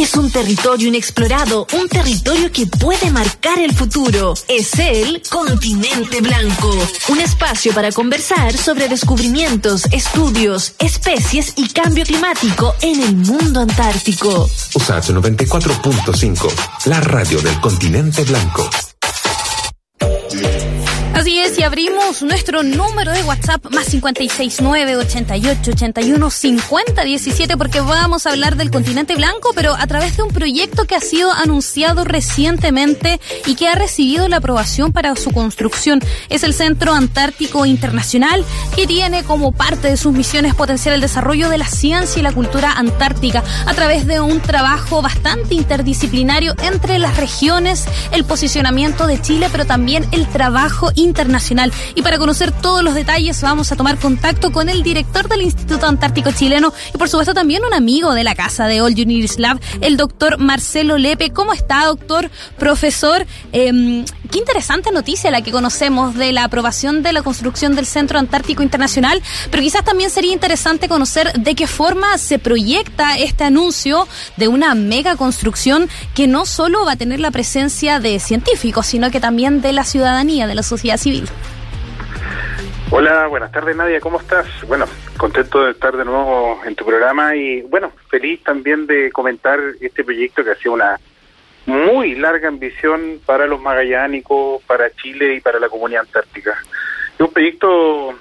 Es 0.00 0.16
un 0.16 0.30
territorio 0.30 0.88
inexplorado, 0.88 1.66
un 1.74 1.86
territorio 1.86 2.50
que 2.50 2.66
puede 2.66 3.10
marcar 3.10 3.58
el 3.58 3.74
futuro. 3.74 4.32
Es 4.48 4.78
el 4.78 5.20
continente 5.28 6.22
blanco. 6.22 6.70
Un 7.10 7.20
espacio 7.20 7.74
para 7.74 7.92
conversar 7.92 8.56
sobre 8.56 8.88
descubrimientos, 8.88 9.84
estudios, 9.92 10.72
especies 10.78 11.52
y 11.56 11.68
cambio 11.68 12.04
climático 12.04 12.74
en 12.80 13.02
el 13.02 13.14
mundo 13.14 13.60
antártico. 13.60 14.48
USACH 14.74 15.10
94.5, 15.10 16.86
la 16.86 17.02
radio 17.02 17.38
del 17.42 17.60
continente 17.60 18.24
blanco. 18.24 18.70
Y 21.60 21.62
abrimos 21.62 22.22
nuestro 22.22 22.62
número 22.62 23.12
de 23.12 23.22
WhatsApp 23.22 23.62
más 23.74 23.88
569 23.88 24.96
88 24.96 25.72
81 25.72 26.30
50 26.30 27.04
17 27.04 27.56
porque 27.58 27.82
vamos 27.82 28.24
a 28.24 28.30
hablar 28.30 28.56
del 28.56 28.70
continente 28.70 29.14
blanco, 29.14 29.50
pero 29.54 29.74
a 29.74 29.86
través 29.86 30.16
de 30.16 30.22
un 30.22 30.30
proyecto 30.30 30.86
que 30.86 30.96
ha 30.96 31.00
sido 31.00 31.30
anunciado 31.30 32.04
recientemente 32.04 33.20
y 33.44 33.56
que 33.56 33.68
ha 33.68 33.74
recibido 33.74 34.26
la 34.26 34.38
aprobación 34.38 34.90
para 34.90 35.14
su 35.16 35.32
construcción. 35.32 36.00
Es 36.30 36.44
el 36.44 36.54
Centro 36.54 36.94
Antártico 36.94 37.66
Internacional 37.66 38.42
que 38.74 38.86
tiene 38.86 39.22
como 39.22 39.52
parte 39.52 39.88
de 39.88 39.98
sus 39.98 40.14
misiones 40.14 40.54
potenciar 40.54 40.94
el 40.94 41.02
desarrollo 41.02 41.50
de 41.50 41.58
la 41.58 41.66
ciencia 41.66 42.20
y 42.20 42.22
la 42.22 42.32
cultura 42.32 42.72
antártica 42.72 43.44
a 43.66 43.74
través 43.74 44.06
de 44.06 44.18
un 44.18 44.40
trabajo 44.40 45.02
bastante 45.02 45.56
interdisciplinario 45.56 46.54
entre 46.62 46.98
las 46.98 47.18
regiones, 47.18 47.84
el 48.12 48.24
posicionamiento 48.24 49.06
de 49.06 49.20
Chile, 49.20 49.48
pero 49.52 49.66
también 49.66 50.08
el 50.10 50.26
trabajo 50.26 50.90
internacional 50.94 51.49
Y 51.96 52.02
para 52.02 52.16
conocer 52.16 52.52
todos 52.52 52.84
los 52.84 52.94
detalles 52.94 53.42
vamos 53.42 53.72
a 53.72 53.76
tomar 53.76 53.98
contacto 53.98 54.52
con 54.52 54.68
el 54.68 54.84
director 54.84 55.28
del 55.28 55.42
Instituto 55.42 55.86
Antártico 55.86 56.30
Chileno 56.30 56.72
y 56.94 56.98
por 56.98 57.08
supuesto 57.08 57.34
también 57.34 57.64
un 57.64 57.74
amigo 57.74 58.14
de 58.14 58.22
la 58.22 58.36
casa 58.36 58.66
de 58.66 58.80
All 58.80 58.92
Uniris 58.92 59.38
Lab, 59.40 59.58
el 59.80 59.96
doctor 59.96 60.38
Marcelo 60.38 60.96
Lepe. 60.96 61.30
¿Cómo 61.30 61.52
está, 61.52 61.86
doctor? 61.86 62.30
Profesor, 62.56 63.26
eh, 63.52 64.04
qué 64.30 64.38
interesante 64.38 64.92
noticia 64.92 65.30
la 65.32 65.42
que 65.42 65.50
conocemos 65.50 66.14
de 66.14 66.32
la 66.32 66.44
aprobación 66.44 67.02
de 67.02 67.12
la 67.12 67.22
construcción 67.22 67.74
del 67.74 67.86
Centro 67.86 68.20
Antártico 68.20 68.62
Internacional, 68.62 69.20
pero 69.50 69.62
quizás 69.62 69.84
también 69.84 70.10
sería 70.10 70.32
interesante 70.32 70.88
conocer 70.88 71.32
de 71.32 71.54
qué 71.56 71.66
forma 71.66 72.16
se 72.16 72.38
proyecta 72.38 73.18
este 73.18 73.42
anuncio 73.42 74.06
de 74.36 74.46
una 74.46 74.74
mega 74.76 75.16
construcción 75.16 75.88
que 76.14 76.28
no 76.28 76.46
solo 76.46 76.84
va 76.84 76.92
a 76.92 76.96
tener 76.96 77.18
la 77.18 77.32
presencia 77.32 77.98
de 77.98 78.20
científicos, 78.20 78.86
sino 78.86 79.10
que 79.10 79.20
también 79.20 79.60
de 79.62 79.72
la 79.72 79.84
ciudadanía, 79.84 80.46
de 80.46 80.54
la 80.54 80.62
sociedad 80.62 80.96
civil. 80.96 81.28
Hola, 82.92 83.28
buenas 83.28 83.52
tardes 83.52 83.76
Nadia, 83.76 84.00
¿cómo 84.00 84.18
estás? 84.18 84.48
Bueno, 84.66 84.84
contento 85.16 85.64
de 85.64 85.70
estar 85.70 85.96
de 85.96 86.04
nuevo 86.04 86.60
en 86.66 86.74
tu 86.74 86.84
programa 86.84 87.36
y 87.36 87.62
bueno, 87.62 87.92
feliz 88.08 88.42
también 88.42 88.88
de 88.88 89.12
comentar 89.12 89.60
este 89.80 90.02
proyecto 90.02 90.42
que 90.42 90.50
ha 90.50 90.56
sido 90.56 90.72
una 90.72 90.98
muy 91.66 92.16
larga 92.16 92.48
ambición 92.48 93.20
para 93.24 93.46
los 93.46 93.60
magallánicos, 93.60 94.60
para 94.64 94.90
Chile 94.90 95.36
y 95.36 95.40
para 95.40 95.60
la 95.60 95.68
comunidad 95.68 96.02
antártica. 96.02 96.58
Es 97.14 97.20
un 97.20 97.32
proyecto 97.32 98.18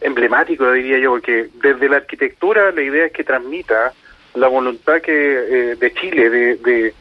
emblemático, 0.00 0.72
diría 0.72 0.98
yo, 0.98 1.12
porque 1.12 1.48
desde 1.62 1.88
la 1.88 1.98
arquitectura 1.98 2.72
la 2.72 2.82
idea 2.82 3.06
es 3.06 3.12
que 3.12 3.22
transmita 3.22 3.92
la 4.34 4.48
voluntad 4.48 5.00
que 5.00 5.12
eh, 5.12 5.76
de 5.76 5.94
Chile 5.94 6.30
de, 6.30 6.56
de 6.56 6.94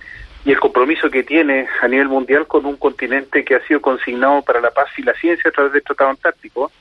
y 0.46 0.52
el 0.52 0.60
compromiso 0.60 1.10
que 1.10 1.24
tiene 1.24 1.68
a 1.82 1.88
nivel 1.88 2.08
mundial 2.08 2.46
con 2.46 2.68
un 2.68 2.78
continente 2.78 3.44
que 3.44 3.56
ha 3.56 3.68
sido 3.68 3.82
consignado 3.82 4.44
para 4.44 4.62
la 4.62 4.70
paz 4.70 4.90
y 4.98 5.02
la 5.02 5.14
ciencia 5.16 5.50
a 5.50 5.52
través 5.52 5.74
del 5.74 5.84
Tratado 5.84 6.12
Antártico, 6.12 6.72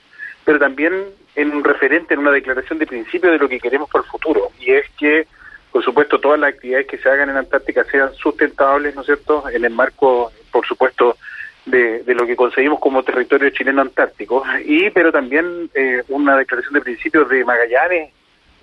pero 0.48 0.58
también 0.58 1.04
en 1.36 1.54
un 1.54 1.62
referente, 1.62 2.14
en 2.14 2.20
una 2.20 2.30
declaración 2.30 2.78
de 2.78 2.86
principio 2.86 3.30
de 3.30 3.36
lo 3.36 3.50
que 3.50 3.60
queremos 3.60 3.91
para 3.91 4.02
el 4.02 4.10
futuro, 4.10 4.48
y 4.58 4.72
es 4.72 4.88
que, 4.98 5.27
por 5.70 5.84
supuesto, 5.84 6.18
todas 6.18 6.41
las 6.41 6.54
actividades 6.54 6.86
que 6.86 6.96
se 6.96 7.06
hagan 7.06 7.28
en 7.28 7.36
Antártica 7.36 7.84
sean 7.84 8.14
sustentables, 8.14 8.94
¿no 8.94 9.02
es 9.02 9.08
cierto?, 9.08 9.46
en 9.50 9.62
el 9.66 9.72
marco, 9.72 10.32
por 10.50 10.66
supuesto, 10.66 11.19
de, 11.66 12.02
lo 12.06 12.26
que 12.26 12.34
conseguimos 12.34 12.80
como 12.80 13.02
territorio 13.02 13.50
chileno 13.50 13.82
antártico, 13.82 14.42
y 14.64 14.88
pero 14.88 15.12
también 15.12 15.69
eh, 15.75 16.03
una 16.08 16.34
declaración 16.34 16.72
de 16.72 16.81
principio 16.81 17.26
de 17.26 17.44
Magallanes 17.44 18.10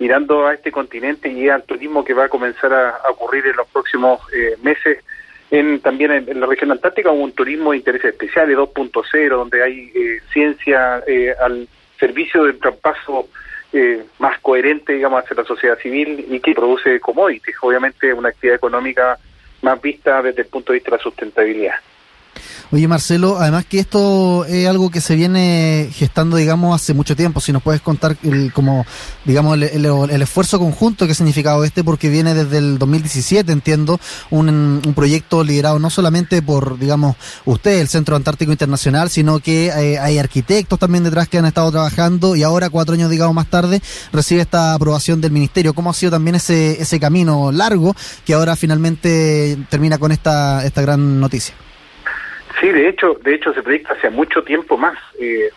mirando 0.00 0.44
a 0.44 0.54
este 0.54 0.72
continente 0.72 1.30
y 1.30 1.48
al 1.48 1.62
turismo 1.62 2.04
que 2.04 2.14
va 2.14 2.24
a 2.24 2.28
comenzar 2.28 2.74
a, 2.74 2.98
ocurrir 3.12 3.46
en 3.46 3.54
los 3.54 3.68
próximos 3.68 4.20
eh, 4.34 4.56
meses, 4.60 5.04
en, 5.50 5.80
también 5.80 6.10
en, 6.12 6.40
la 6.40 6.46
región 6.46 6.72
antártica, 6.72 7.10
un 7.10 7.32
turismo 7.32 7.70
de 7.70 7.78
intereses 7.78 8.12
especiales 8.12 8.56
2.0, 8.56 9.28
donde 9.28 9.62
hay 9.62 9.92
eh, 9.94 10.20
ciencia 10.32 11.02
eh, 11.06 11.34
al 11.40 11.68
servicio 11.98 12.44
del 12.44 12.58
traspaso 12.58 13.28
más 14.20 14.38
coherente, 14.40 14.94
digamos, 14.94 15.22
hacia 15.22 15.36
la 15.36 15.44
sociedad 15.44 15.78
civil 15.78 16.24
y 16.30 16.40
que 16.40 16.54
produce 16.54 16.98
commodities, 16.98 17.56
obviamente 17.60 18.10
una 18.10 18.30
actividad 18.30 18.56
económica 18.56 19.18
más 19.60 19.82
vista 19.82 20.22
desde 20.22 20.42
el 20.42 20.48
punto 20.48 20.72
de 20.72 20.78
vista 20.78 20.92
de 20.92 20.96
la 20.96 21.02
sustentabilidad. 21.02 21.74
Oye, 22.72 22.88
Marcelo, 22.88 23.38
además 23.38 23.64
que 23.64 23.78
esto 23.78 24.44
es 24.44 24.66
algo 24.66 24.90
que 24.90 25.00
se 25.00 25.14
viene 25.14 25.88
gestando, 25.92 26.36
digamos, 26.36 26.74
hace 26.74 26.94
mucho 26.94 27.14
tiempo. 27.14 27.40
Si 27.40 27.52
nos 27.52 27.62
puedes 27.62 27.80
contar 27.80 28.16
el, 28.24 28.52
como, 28.52 28.84
digamos, 29.24 29.56
el, 29.56 30.22
esfuerzo 30.22 30.58
conjunto 30.58 31.06
que 31.06 31.12
ha 31.12 31.14
significado 31.14 31.62
este, 31.64 31.84
porque 31.84 32.08
viene 32.08 32.34
desde 32.34 32.58
el 32.58 32.78
2017, 32.78 33.52
entiendo, 33.52 34.00
un, 34.30 34.82
proyecto 34.96 35.44
liderado 35.44 35.78
no 35.78 35.90
solamente 35.90 36.42
por, 36.42 36.78
digamos, 36.78 37.16
usted, 37.44 37.80
el 37.80 37.88
Centro 37.88 38.16
Antártico 38.16 38.50
Internacional, 38.50 39.10
sino 39.10 39.38
que 39.40 39.66
eh, 39.66 39.98
hay 39.98 40.18
arquitectos 40.18 40.78
también 40.78 41.04
detrás 41.04 41.28
que 41.28 41.38
han 41.38 41.44
estado 41.44 41.70
trabajando 41.70 42.34
y 42.34 42.42
ahora, 42.42 42.70
cuatro 42.70 42.94
años, 42.94 43.10
digamos, 43.10 43.34
más 43.34 43.46
tarde, 43.48 43.80
recibe 44.12 44.40
esta 44.40 44.74
aprobación 44.74 45.20
del 45.20 45.30
Ministerio. 45.30 45.74
¿Cómo 45.74 45.90
ha 45.90 45.94
sido 45.94 46.12
también 46.12 46.34
ese, 46.34 46.80
ese 46.80 46.98
camino 46.98 47.52
largo 47.52 47.94
que 48.24 48.34
ahora 48.34 48.56
finalmente 48.56 49.56
termina 49.70 49.98
con 49.98 50.10
esta, 50.10 50.64
esta 50.64 50.82
gran 50.82 51.20
noticia? 51.20 51.54
Sí, 52.60 52.68
de 52.68 52.88
hecho, 52.88 53.14
de 53.22 53.34
hecho 53.34 53.52
se 53.52 53.62
proyecta 53.62 53.94
hace 53.94 54.10
mucho 54.10 54.42
tiempo 54.42 54.76
más. 54.76 54.98
Eh, 55.20 55.50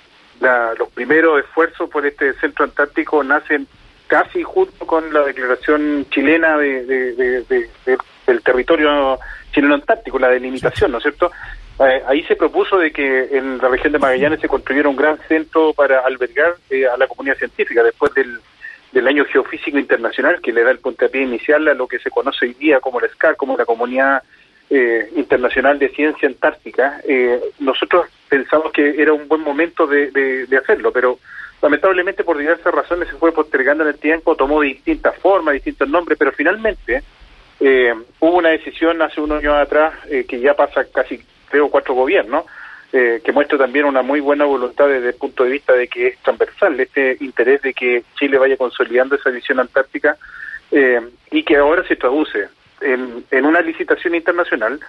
los 0.78 0.90
primeros 0.90 1.40
esfuerzos 1.40 1.90
por 1.90 2.06
este 2.06 2.34
centro 2.34 2.66
antártico 2.66 3.24
nacen 3.24 3.68
casi 4.08 4.42
junto 4.44 4.88
con 4.88 5.14
la 5.14 5.24
declaración 5.24 6.06
chilena 6.10 6.58
de, 6.58 6.86
del 8.26 8.42
territorio 8.42 9.20
chileno 9.52 9.76
antártico, 9.76 10.18
la 10.18 10.30
delimitación, 10.30 10.92
¿no 10.92 10.98
es 10.98 11.04
cierto? 11.04 11.32
Eh, 11.80 12.04
ahí 12.08 12.24
se 12.24 12.36
propuso 12.36 12.78
de 12.78 12.92
que 12.92 13.38
en 13.38 13.58
la 13.58 13.70
región 13.70 13.94
de 13.94 14.00
Magallanes 14.00 14.42
se 14.42 14.50
construyera 14.50 14.90
un 14.90 14.96
gran 14.96 15.18
centro 15.28 15.74
para 15.74 16.00
albergar 16.02 16.56
eh, 16.70 16.86
a 16.88 16.98
la 16.98 17.08
comunidad 17.08 17.38
científica 17.38 17.84
después 17.84 18.14
del, 18.14 18.40
del 18.92 19.08
año 19.08 19.24
geofísico 19.26 19.78
internacional 19.78 20.42
que 20.42 20.52
le 20.52 20.64
da 20.64 20.72
el 20.72 20.80
puntapié 20.80 21.22
inicial 21.22 21.68
a 21.68 21.74
lo 21.74 21.88
que 21.88 22.00
se 22.00 22.10
conoce 22.10 22.48
hoy 22.48 22.54
día 22.56 22.80
como 22.80 23.00
el 23.00 23.10
SCAR, 23.10 23.38
como 23.38 23.56
la 23.56 23.66
comunidad 23.66 24.24
eh, 24.70 25.10
Internacional 25.16 25.80
de 25.80 25.90
Ciencia 25.90 26.28
Antártica, 26.28 27.02
eh, 27.08 27.40
nosotros 27.60 28.08
pensamos 28.30 28.72
que 28.72 29.02
era 29.02 29.14
un 29.14 29.28
buen 29.28 29.42
momento 29.42 29.88
de, 29.88 30.12
de, 30.12 30.58
hacerlo, 30.58 30.92
pero 30.92 31.20
lamentablemente 31.62 32.24
por 32.24 32.38
diversas 32.38 32.74
razones 32.74 33.10
se 33.10 33.16
fue 33.16 33.32
postergando 33.32 33.84
en 33.84 33.90
el 33.90 34.00
tiempo, 34.00 34.36
tomó 34.36 34.62
distintas 34.62 35.18
formas, 35.18 35.56
distintos 35.56 35.90
nombres, 35.90 36.18
pero 36.18 36.32
finalmente 36.32 37.04
eh, 37.60 37.94
hubo 38.20 38.38
una 38.38 38.50
decisión 38.50 39.02
hace 39.02 39.20
unos 39.20 39.40
años 39.40 39.56
atrás 39.56 39.94
eh, 40.10 40.26
que 40.28 40.40
ya 40.40 40.54
pasa 40.54 40.86
casi 40.86 41.20
tres 41.50 41.62
o 41.62 41.70
cuatro 41.70 41.94
gobiernos, 41.94 42.46
eh, 42.94 43.22
que 43.24 43.32
muestra 43.32 43.58
también 43.58 43.86
una 43.86 44.02
muy 44.02 44.20
buena 44.20 44.46
voluntad 44.46 44.88
desde 44.88 45.10
el 45.10 45.16
punto 45.16 45.44
de 45.44 45.52
vista 45.52 45.74
de 45.74 45.88
que 45.88 46.08
es 46.08 46.18
transversal 46.20 46.80
este 46.80 47.18
interés 47.20 47.62
de 47.62 47.74
que 47.74 48.04
Chile 48.18 48.38
vaya 48.38 48.58
consolidando 48.58 49.16
esa 49.16 49.30
visión 49.30 49.60
antártica 49.60 50.18
y 51.32 51.44
que 51.44 51.58
ahora 51.58 51.84
se 51.88 51.96
traduce 51.96 52.48
en, 52.82 53.46
una 53.46 53.62
licitación 53.62 54.16
internacional 54.16 54.80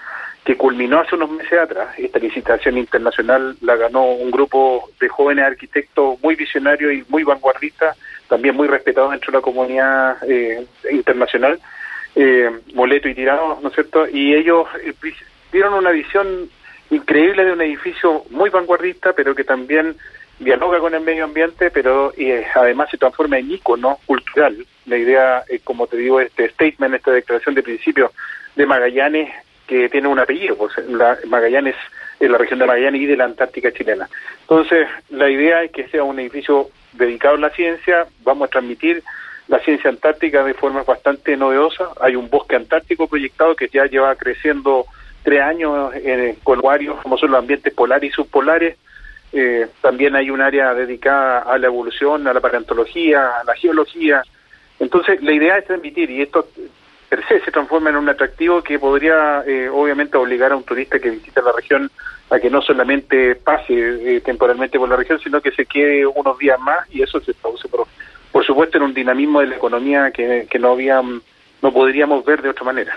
que 0.44 0.56
culminó 0.56 1.00
hace 1.00 1.16
unos 1.16 1.30
meses 1.30 1.58
atrás. 1.58 1.88
Esta 1.98 2.18
licitación 2.18 2.78
internacional 2.78 3.56
la 3.60 3.76
ganó 3.76 4.04
un 4.04 4.30
grupo 4.30 4.90
de 5.00 5.08
jóvenes 5.08 5.44
arquitectos 5.44 6.20
muy 6.22 6.34
visionarios 6.34 6.92
y 6.92 7.04
muy 7.08 7.24
vanguardistas, 7.24 7.96
también 8.28 8.56
muy 8.56 8.68
respetados 8.68 9.10
dentro 9.10 9.32
de 9.32 9.38
la 9.38 9.42
comunidad 9.42 10.16
eh, 10.28 10.66
internacional, 10.90 11.60
eh, 12.14 12.50
Moleto 12.74 13.09
y 13.09 13.15
Tirado, 13.15 13.59
¿no 13.62 13.68
es 13.68 13.74
cierto? 13.74 14.09
Y 14.09 14.34
ellos 14.34 14.66
eh, 14.82 14.94
dieron 15.53 15.74
una 15.74 15.91
visión 15.91 16.48
increíble 16.91 17.44
de 17.44 17.53
un 17.53 17.62
edificio 17.62 18.24
muy 18.30 18.50
vanguardista, 18.50 19.12
pero 19.12 19.34
que 19.34 19.44
también 19.44 19.97
dialoga 20.41 20.81
con 20.81 20.95
el 20.95 21.03
medio 21.03 21.25
ambiente, 21.25 21.71
pero 21.71 22.13
y, 22.16 22.31
eh, 22.31 22.47
además 22.54 22.91
se 22.91 22.98
transforma 22.98 23.39
en 23.39 23.53
ícono 23.53 23.98
cultural. 24.07 24.57
La 24.87 24.97
idea, 24.97 25.45
eh, 25.48 25.60
como 25.63 25.87
te 25.87 25.98
digo, 25.98 26.21
este 26.21 26.48
statement, 26.48 26.95
esta 26.95 27.13
declaración 27.13 27.54
de 27.54 27.63
principio 27.63 28.10
de 28.57 28.66
Magallanes, 28.66 29.31
que 29.66 29.89
tiene 29.89 30.09
un 30.09 30.19
apellido, 30.19 30.57
pues 30.57 30.72
la, 30.89 31.16
Magallanes, 31.28 31.77
en 32.19 32.33
la 32.33 32.39
región 32.39 32.59
de 32.59 32.66
Magallanes 32.66 33.03
y 33.03 33.07
de 33.07 33.16
la 33.16 33.25
Antártica 33.25 33.71
chilena. 33.71 34.09
Entonces, 34.41 34.89
la 35.10 35.31
idea 35.31 35.63
es 35.63 35.71
que 35.71 35.89
sea 35.89 36.03
un 36.03 36.19
edificio 36.19 36.71
dedicado 36.95 37.37
a 37.37 37.41
la 37.41 37.51
ciencia, 37.51 38.07
vamos 38.25 38.48
a 38.48 38.51
transmitir 38.51 39.03
la 39.47 39.59
ciencia 39.60 39.91
antártica 39.91 40.45
de 40.45 40.54
forma 40.54 40.84
bastante 40.84 41.37
novedosa. 41.37 41.91
Hay 42.01 42.16
un 42.16 42.31
bosque 42.31 42.57
antártico 42.57 43.09
proyectado 43.09 43.57
que 43.57 43.69
ya 43.69 43.84
lleva 43.87 44.15
creciendo 44.15 44.87
tres 45.22 45.42
años 45.42 45.92
eh, 45.95 46.37
con 46.42 46.60
varios, 46.60 47.01
como 47.03 47.19
son 47.19 47.33
los 47.33 47.41
ambientes 47.41 47.75
polares 47.75 48.10
y 48.10 48.15
subpolares, 48.15 48.77
eh, 49.32 49.68
también 49.80 50.16
hay 50.16 50.30
un 50.30 50.41
área 50.41 50.74
dedicada 50.74 51.41
a 51.41 51.59
la 51.59 51.66
evolución, 51.66 52.27
a 52.27 52.32
la 52.32 52.41
paleontología, 52.41 53.41
a 53.41 53.44
la 53.44 53.54
geología. 53.54 54.22
Entonces, 54.78 55.22
la 55.22 55.32
idea 55.32 55.59
es 55.59 55.66
transmitir, 55.66 56.10
y 56.10 56.22
esto 56.22 56.47
per 57.09 57.27
se 57.27 57.41
se 57.41 57.50
transforma 57.50 57.91
en 57.91 57.97
un 57.97 58.09
atractivo 58.09 58.62
que 58.62 58.78
podría 58.78 59.42
eh, 59.44 59.68
obviamente 59.68 60.16
obligar 60.16 60.53
a 60.53 60.56
un 60.56 60.62
turista 60.62 61.00
que 61.00 61.10
visita 61.10 61.42
la 61.42 61.53
región 61.53 61.91
a 62.30 62.38
que 62.38 62.48
no 62.48 62.62
solamente 62.62 63.34
pase 63.34 63.74
eh, 64.16 64.21
temporalmente 64.21 64.78
por 64.78 64.88
la 64.88 64.94
región, 64.94 65.18
sino 65.18 65.41
que 65.41 65.50
se 65.50 65.66
quede 65.66 66.06
unos 66.06 66.38
días 66.38 66.59
más 66.60 66.78
y 66.91 67.03
eso 67.03 67.21
se 67.21 67.34
traduce 67.34 67.68
por, 67.68 67.88
por 68.30 68.47
supuesto 68.47 68.78
en 68.78 68.84
un 68.84 68.94
dinamismo 68.94 69.41
de 69.41 69.48
la 69.48 69.56
economía 69.56 70.12
que, 70.12 70.47
no 70.60 70.71
había 70.71 71.03
no 71.03 71.72
podríamos 71.72 72.24
ver 72.24 72.41
de 72.41 72.50
otra 72.50 72.65
manera. 72.65 72.97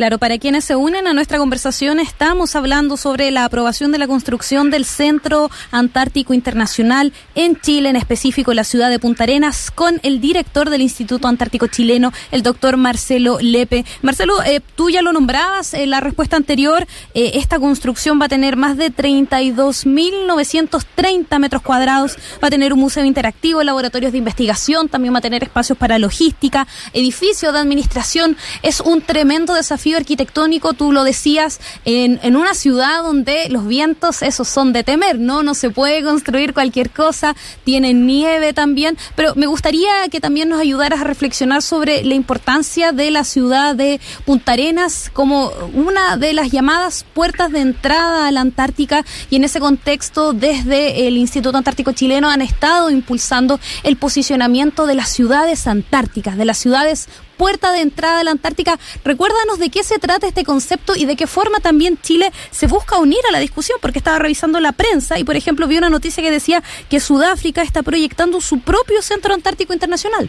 Claro, 0.00 0.16
para 0.16 0.38
quienes 0.38 0.64
se 0.64 0.76
unen 0.76 1.06
a 1.06 1.12
nuestra 1.12 1.36
conversación, 1.36 2.00
estamos 2.00 2.56
hablando 2.56 2.96
sobre 2.96 3.30
la 3.30 3.44
aprobación 3.44 3.92
de 3.92 3.98
la 3.98 4.06
construcción 4.06 4.70
del 4.70 4.86
Centro 4.86 5.50
Antártico 5.72 6.32
Internacional 6.32 7.12
en 7.34 7.60
Chile, 7.60 7.90
en 7.90 7.96
específico 7.96 8.52
en 8.52 8.56
la 8.56 8.64
ciudad 8.64 8.88
de 8.88 8.98
Punta 8.98 9.24
Arenas, 9.24 9.70
con 9.70 10.00
el 10.02 10.22
director 10.22 10.70
del 10.70 10.80
Instituto 10.80 11.28
Antártico 11.28 11.66
Chileno, 11.66 12.14
el 12.30 12.42
doctor 12.42 12.78
Marcelo 12.78 13.40
Lepe. 13.42 13.84
Marcelo, 14.00 14.42
eh, 14.42 14.62
tú 14.74 14.88
ya 14.88 15.02
lo 15.02 15.12
nombrabas 15.12 15.74
en 15.74 15.90
la 15.90 16.00
respuesta 16.00 16.36
anterior, 16.36 16.86
eh, 17.12 17.32
esta 17.34 17.58
construcción 17.58 18.18
va 18.18 18.24
a 18.24 18.30
tener 18.30 18.56
más 18.56 18.78
de 18.78 18.90
32.930 18.90 21.38
metros 21.38 21.60
cuadrados, 21.60 22.16
va 22.42 22.48
a 22.48 22.50
tener 22.50 22.72
un 22.72 22.80
museo 22.80 23.04
interactivo, 23.04 23.62
laboratorios 23.62 24.12
de 24.12 24.18
investigación, 24.18 24.88
también 24.88 25.12
va 25.12 25.18
a 25.18 25.20
tener 25.20 25.42
espacios 25.42 25.76
para 25.76 25.98
logística, 25.98 26.66
edificio 26.94 27.52
de 27.52 27.58
administración. 27.58 28.38
Es 28.62 28.80
un 28.80 29.02
tremendo 29.02 29.52
desafío 29.52 29.89
arquitectónico, 29.96 30.72
tú 30.72 30.92
lo 30.92 31.04
decías, 31.04 31.60
en, 31.84 32.20
en 32.22 32.36
una 32.36 32.54
ciudad 32.54 33.02
donde 33.02 33.48
los 33.48 33.66
vientos, 33.66 34.22
esos 34.22 34.48
son 34.48 34.72
de 34.72 34.84
temer, 34.84 35.18
¿no? 35.18 35.42
No 35.42 35.54
se 35.54 35.70
puede 35.70 36.02
construir 36.02 36.54
cualquier 36.54 36.90
cosa, 36.90 37.34
tiene 37.64 37.94
nieve 37.94 38.52
también, 38.52 38.96
pero 39.14 39.34
me 39.34 39.46
gustaría 39.46 40.08
que 40.10 40.20
también 40.20 40.48
nos 40.48 40.60
ayudaras 40.60 41.00
a 41.00 41.04
reflexionar 41.04 41.62
sobre 41.62 42.04
la 42.04 42.14
importancia 42.14 42.92
de 42.92 43.10
la 43.10 43.24
ciudad 43.24 43.74
de 43.74 44.00
Punta 44.24 44.52
Arenas 44.52 45.10
como 45.12 45.50
una 45.74 46.16
de 46.16 46.32
las 46.32 46.50
llamadas 46.50 47.04
puertas 47.14 47.52
de 47.52 47.60
entrada 47.60 48.26
a 48.26 48.32
la 48.32 48.40
Antártica 48.40 49.04
y 49.28 49.36
en 49.36 49.44
ese 49.44 49.60
contexto 49.60 50.32
desde 50.32 51.06
el 51.06 51.16
Instituto 51.16 51.56
Antártico 51.56 51.92
Chileno 51.92 52.28
han 52.28 52.42
estado 52.42 52.90
impulsando 52.90 53.60
el 53.82 53.96
posicionamiento 53.96 54.86
de 54.86 54.94
las 54.94 55.08
ciudades 55.10 55.66
antárticas, 55.66 56.36
de 56.36 56.44
las 56.44 56.58
ciudades 56.58 57.08
puerta 57.40 57.72
de 57.72 57.80
entrada 57.80 58.20
a 58.20 58.24
la 58.24 58.32
Antártica. 58.32 58.78
Recuérdanos 59.02 59.58
de 59.58 59.69
qué 59.70 59.82
se 59.82 59.98
trata 59.98 60.26
este 60.26 60.44
concepto 60.44 60.94
y 60.96 61.06
de 61.06 61.16
qué 61.16 61.26
forma 61.26 61.60
también 61.60 61.98
Chile 62.00 62.30
se 62.50 62.66
busca 62.66 62.98
unir 62.98 63.20
a 63.28 63.32
la 63.32 63.38
discusión, 63.38 63.78
porque 63.80 63.98
estaba 63.98 64.18
revisando 64.18 64.60
la 64.60 64.72
prensa 64.72 65.18
y, 65.18 65.24
por 65.24 65.36
ejemplo, 65.36 65.66
vi 65.66 65.78
una 65.78 65.90
noticia 65.90 66.22
que 66.22 66.30
decía 66.30 66.62
que 66.88 67.00
Sudáfrica 67.00 67.62
está 67.62 67.82
proyectando 67.82 68.40
su 68.40 68.60
propio 68.60 69.02
Centro 69.02 69.34
Antártico 69.34 69.72
Internacional. 69.72 70.28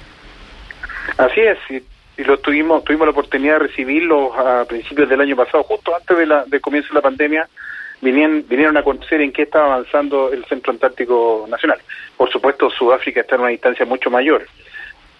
Así 1.17 1.41
es, 1.41 1.57
y, 1.69 2.23
lo 2.23 2.37
tuvimos, 2.39 2.83
tuvimos 2.83 3.07
la 3.07 3.11
oportunidad 3.11 3.53
de 3.53 3.67
recibirlo 3.67 4.33
a 4.33 4.65
principios 4.65 5.09
del 5.09 5.21
año 5.21 5.35
pasado, 5.35 5.63
justo 5.63 5.95
antes 5.95 6.17
de 6.17 6.25
la, 6.27 6.45
del 6.45 6.61
comienzo 6.61 6.89
de 6.89 6.95
la 6.95 7.01
pandemia, 7.01 7.49
vinieron, 8.01 8.45
vinieron 8.47 8.77
a 8.77 8.83
conocer 8.83 9.21
en 9.21 9.31
qué 9.31 9.43
estaba 9.43 9.73
avanzando 9.73 10.31
el 10.31 10.45
Centro 10.45 10.71
Antártico 10.71 11.47
Nacional. 11.49 11.79
Por 12.17 12.29
supuesto, 12.31 12.69
Sudáfrica 12.69 13.21
está 13.21 13.35
en 13.35 13.41
una 13.41 13.49
distancia 13.49 13.85
mucho 13.85 14.11
mayor. 14.11 14.45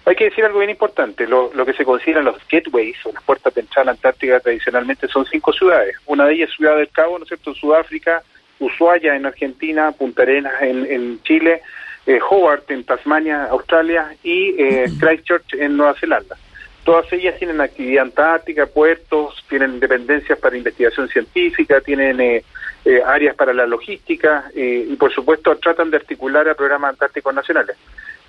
Hay 0.06 0.16
que 0.16 0.26
decir 0.26 0.44
algo 0.44 0.60
bien 0.60 0.72
importante, 0.72 1.28
lo, 1.28 1.52
lo 1.54 1.66
que 1.66 1.74
se 1.74 1.86
consideran 1.86 2.26
los 2.26 2.38
gateways 2.50 2.98
o 3.06 3.14
las 3.14 3.24
puertas 3.24 3.54
de 3.54 3.62
entrada 3.62 3.84
a 3.84 3.86
la 3.86 3.92
Antártica 3.92 4.40
tradicionalmente 4.40 5.08
son 5.08 5.26
cinco 5.26 5.54
ciudades. 5.54 5.96
Una 6.08 6.26
de 6.26 6.34
ellas 6.34 6.50
es 6.50 6.56
Ciudad 6.56 6.76
del 6.78 6.90
Cabo, 6.90 7.20
¿no 7.20 7.24
es 7.24 7.28
cierto?, 7.28 7.52
en 7.52 7.56
Sudáfrica, 7.56 8.24
Ushuaia 8.60 9.16
en 9.16 9.26
Argentina, 9.26 9.92
Punta 9.92 10.24
Arenas 10.24 10.54
en, 10.62 10.86
en 10.86 11.22
Chile, 11.24 11.62
eh, 12.08 12.20
Hobart 12.30 12.70
en 12.72 12.84
Tasmania, 12.84 13.46
Australia 13.46 14.16
y 14.24 14.56
eh, 14.58 14.86
Christchurch 15.00 15.54
en 15.54 15.78
Nueva 15.78 15.94
Zelanda. 15.94 16.36
Todas 16.84 17.12
ellas 17.14 17.38
tienen 17.38 17.62
actividad 17.62 18.06
antártica, 18.06 18.66
puertos, 18.66 19.46
tienen 19.48 19.80
dependencias 19.80 20.40
para 20.40 20.58
investigación 20.58 21.08
científica, 21.10 21.80
tienen 21.82 22.20
eh, 22.20 22.44
eh 22.84 23.04
áreas 23.06 23.36
para 23.36 23.54
la 23.54 23.68
logística 23.68 24.46
eh, 24.56 24.88
y 24.90 24.96
por 24.96 25.14
supuesto 25.14 25.56
tratan 25.58 25.92
de 25.92 25.98
articular 25.98 26.50
a 26.50 26.56
programas 26.56 26.92
antárticos 26.92 27.36
nacionales. 27.36 27.78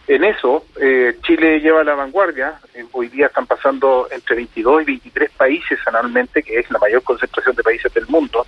En 0.09 0.25
eso, 0.25 0.65
eh, 0.81 1.17
Chile 1.23 1.61
lleva 1.61 1.85
la 1.85 1.95
vanguardia. 1.95 2.55
Eh, 2.75 2.85
hoy 2.93 3.09
día 3.09 3.27
están 3.27 3.47
pasando 3.47 4.09
entre 4.11 4.37
22 4.37 4.83
y 4.83 4.85
23 4.87 5.31
países 5.31 5.79
anualmente, 5.87 6.43
que 6.43 6.59
es 6.59 6.71
la 6.71 6.79
mayor 6.79 7.03
concentración 7.03 7.55
de 7.55 7.63
países 7.63 7.93
del 7.95 8.07
mundo, 8.09 8.45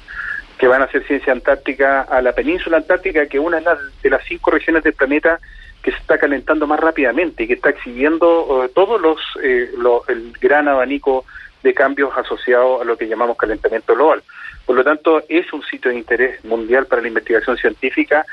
que 0.58 0.66
van 0.66 0.82
a 0.82 0.86
hacer 0.86 1.06
ciencia 1.06 1.32
antártica 1.32 2.02
a 2.02 2.20
la 2.20 2.32
península 2.32 2.78
antártica, 2.78 3.26
que 3.26 3.38
una 3.38 3.58
es 3.58 3.64
la, 3.64 3.78
de 4.02 4.10
las 4.10 4.24
cinco 4.24 4.50
regiones 4.50 4.82
del 4.82 4.94
planeta 4.94 5.38
que 5.80 5.92
se 5.92 5.98
está 5.98 6.18
calentando 6.18 6.66
más 6.66 6.80
rápidamente 6.80 7.44
y 7.44 7.46
que 7.46 7.54
está 7.54 7.70
exhibiendo 7.70 8.64
eh, 8.64 8.70
todos 8.74 9.00
los, 9.00 9.20
el 9.42 10.32
gran 10.40 10.66
abanico 10.66 11.24
de 11.62 11.72
cambios 11.72 12.10
asociados 12.16 12.82
a 12.82 12.84
lo 12.84 12.96
que 12.96 13.06
llamamos 13.06 13.36
calentamiento 13.36 13.94
global. 13.94 14.22
Por 14.66 14.76
lo 14.76 14.84
tanto, 14.84 15.22
es 15.28 15.52
un 15.52 15.62
sitio 15.62 15.90
de 15.90 15.98
interés 15.98 16.44
mundial 16.44 16.86
para 16.86 17.02
la 17.02 17.08
investigación 17.08 17.56
científica 17.56 18.24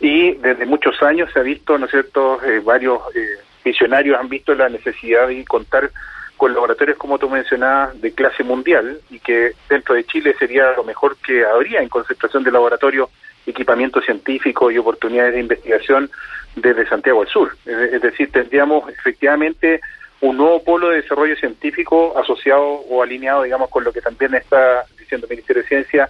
y 0.00 0.32
desde 0.34 0.66
muchos 0.66 1.02
años 1.02 1.30
se 1.32 1.40
ha 1.40 1.42
visto, 1.42 1.76
¿no 1.78 1.86
es 1.86 1.90
cierto?, 1.90 2.42
eh, 2.44 2.60
varios 2.60 3.00
eh, 3.14 3.26
visionarios 3.64 4.18
han 4.18 4.28
visto 4.28 4.54
la 4.54 4.68
necesidad 4.68 5.28
de 5.28 5.44
contar 5.44 5.90
con 6.36 6.54
laboratorios, 6.54 6.96
como 6.96 7.18
tú 7.18 7.28
mencionabas, 7.28 8.00
de 8.00 8.12
clase 8.12 8.44
mundial 8.44 9.00
y 9.10 9.18
que 9.18 9.52
dentro 9.68 9.96
de 9.96 10.04
Chile 10.04 10.34
sería 10.38 10.72
lo 10.76 10.84
mejor 10.84 11.16
que 11.16 11.44
habría 11.44 11.82
en 11.82 11.88
concentración 11.88 12.44
de 12.44 12.52
laboratorios, 12.52 13.10
equipamiento 13.44 14.00
científico 14.00 14.70
y 14.70 14.78
oportunidades 14.78 15.34
de 15.34 15.40
investigación 15.40 16.10
desde 16.54 16.88
Santiago 16.88 17.22
al 17.22 17.28
sur. 17.28 17.56
Es 17.66 18.00
decir, 18.00 18.30
tendríamos 18.30 18.88
efectivamente 18.90 19.80
un 20.20 20.36
nuevo 20.36 20.62
polo 20.62 20.90
de 20.90 21.02
desarrollo 21.02 21.34
científico 21.36 22.16
asociado 22.16 22.62
o 22.62 23.02
alineado, 23.02 23.42
digamos, 23.42 23.68
con 23.70 23.82
lo 23.84 23.92
que 23.92 24.00
también 24.00 24.34
está 24.34 24.84
diciendo 24.98 25.26
el 25.26 25.30
Ministerio 25.30 25.62
de 25.62 25.68
Ciencia 25.68 26.08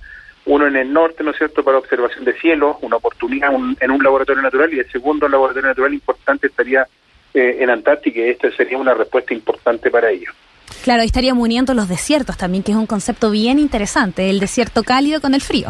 uno 0.48 0.66
en 0.66 0.76
el 0.76 0.92
norte, 0.92 1.22
¿no 1.22 1.30
es 1.32 1.36
cierto?, 1.36 1.62
para 1.62 1.76
observación 1.76 2.24
de 2.24 2.32
cielo, 2.32 2.78
una 2.80 2.96
oportunidad 2.96 3.52
en 3.80 3.90
un 3.90 4.02
laboratorio 4.02 4.42
natural, 4.42 4.72
y 4.72 4.78
el 4.78 4.90
segundo 4.90 5.28
laboratorio 5.28 5.68
natural 5.68 5.92
importante 5.92 6.46
estaría 6.46 6.86
eh, 7.34 7.58
en 7.60 7.68
Antártica, 7.68 8.20
y 8.20 8.30
esta 8.30 8.50
sería 8.52 8.78
una 8.78 8.94
respuesta 8.94 9.34
importante 9.34 9.90
para 9.90 10.10
ello. 10.10 10.32
Claro, 10.82 11.02
ahí 11.02 11.06
estaríamos 11.06 11.42
uniendo 11.42 11.74
los 11.74 11.86
desiertos 11.86 12.38
también, 12.38 12.62
que 12.62 12.72
es 12.72 12.78
un 12.78 12.86
concepto 12.86 13.30
bien 13.30 13.58
interesante, 13.58 14.30
el 14.30 14.40
desierto 14.40 14.84
cálido 14.84 15.20
con 15.20 15.34
el 15.34 15.42
frío. 15.42 15.68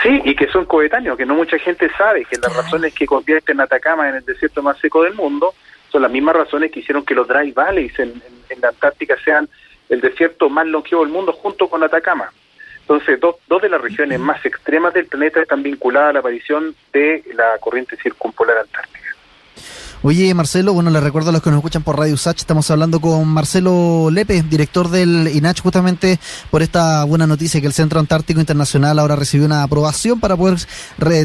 Sí, 0.00 0.20
y 0.24 0.36
que 0.36 0.46
son 0.48 0.64
coetáneos, 0.66 1.16
que 1.16 1.26
no 1.26 1.34
mucha 1.34 1.58
gente 1.58 1.90
sabe 1.98 2.24
que 2.24 2.38
las 2.38 2.54
razones 2.54 2.94
que 2.94 3.04
convierten 3.04 3.60
Atacama 3.60 4.08
en 4.08 4.14
el 4.16 4.24
desierto 4.24 4.62
más 4.62 4.78
seco 4.78 5.02
del 5.02 5.14
mundo 5.14 5.54
son 5.90 6.02
las 6.02 6.10
mismas 6.12 6.36
razones 6.36 6.70
que 6.70 6.80
hicieron 6.80 7.04
que 7.04 7.14
los 7.14 7.26
dry 7.26 7.50
valleys 7.50 7.98
en, 7.98 8.22
en 8.48 8.60
la 8.60 8.68
Antártica 8.68 9.16
sean 9.24 9.48
el 9.88 10.00
desierto 10.00 10.48
más 10.48 10.66
longevo 10.66 11.02
del 11.02 11.12
mundo 11.12 11.32
junto 11.32 11.68
con 11.68 11.82
Atacama. 11.82 12.30
Entonces, 12.88 13.18
dos, 13.18 13.34
dos 13.48 13.60
de 13.60 13.68
las 13.68 13.80
regiones 13.80 14.20
más 14.20 14.46
extremas 14.46 14.94
del 14.94 15.06
planeta 15.06 15.42
están 15.42 15.60
vinculadas 15.64 16.10
a 16.10 16.12
la 16.12 16.18
aparición 16.20 16.72
de 16.92 17.24
la 17.34 17.58
corriente 17.58 17.96
circumpolar 17.96 18.58
antártica. 18.58 19.05
Oye, 20.08 20.32
Marcelo, 20.34 20.72
bueno, 20.72 20.90
le 20.90 21.00
recuerdo 21.00 21.30
a 21.30 21.32
los 21.32 21.42
que 21.42 21.50
nos 21.50 21.56
escuchan 21.56 21.82
por 21.82 21.98
Radio 21.98 22.14
USACH, 22.14 22.38
estamos 22.38 22.70
hablando 22.70 23.00
con 23.00 23.26
Marcelo 23.26 24.08
Lepe, 24.08 24.40
director 24.44 24.88
del 24.88 25.28
INACH, 25.34 25.62
justamente 25.62 26.20
por 26.48 26.62
esta 26.62 27.02
buena 27.02 27.26
noticia 27.26 27.60
que 27.60 27.66
el 27.66 27.72
Centro 27.72 27.98
Antártico 27.98 28.38
Internacional 28.38 29.00
ahora 29.00 29.16
recibió 29.16 29.46
una 29.46 29.64
aprobación 29.64 30.20
para 30.20 30.36
poder 30.36 30.60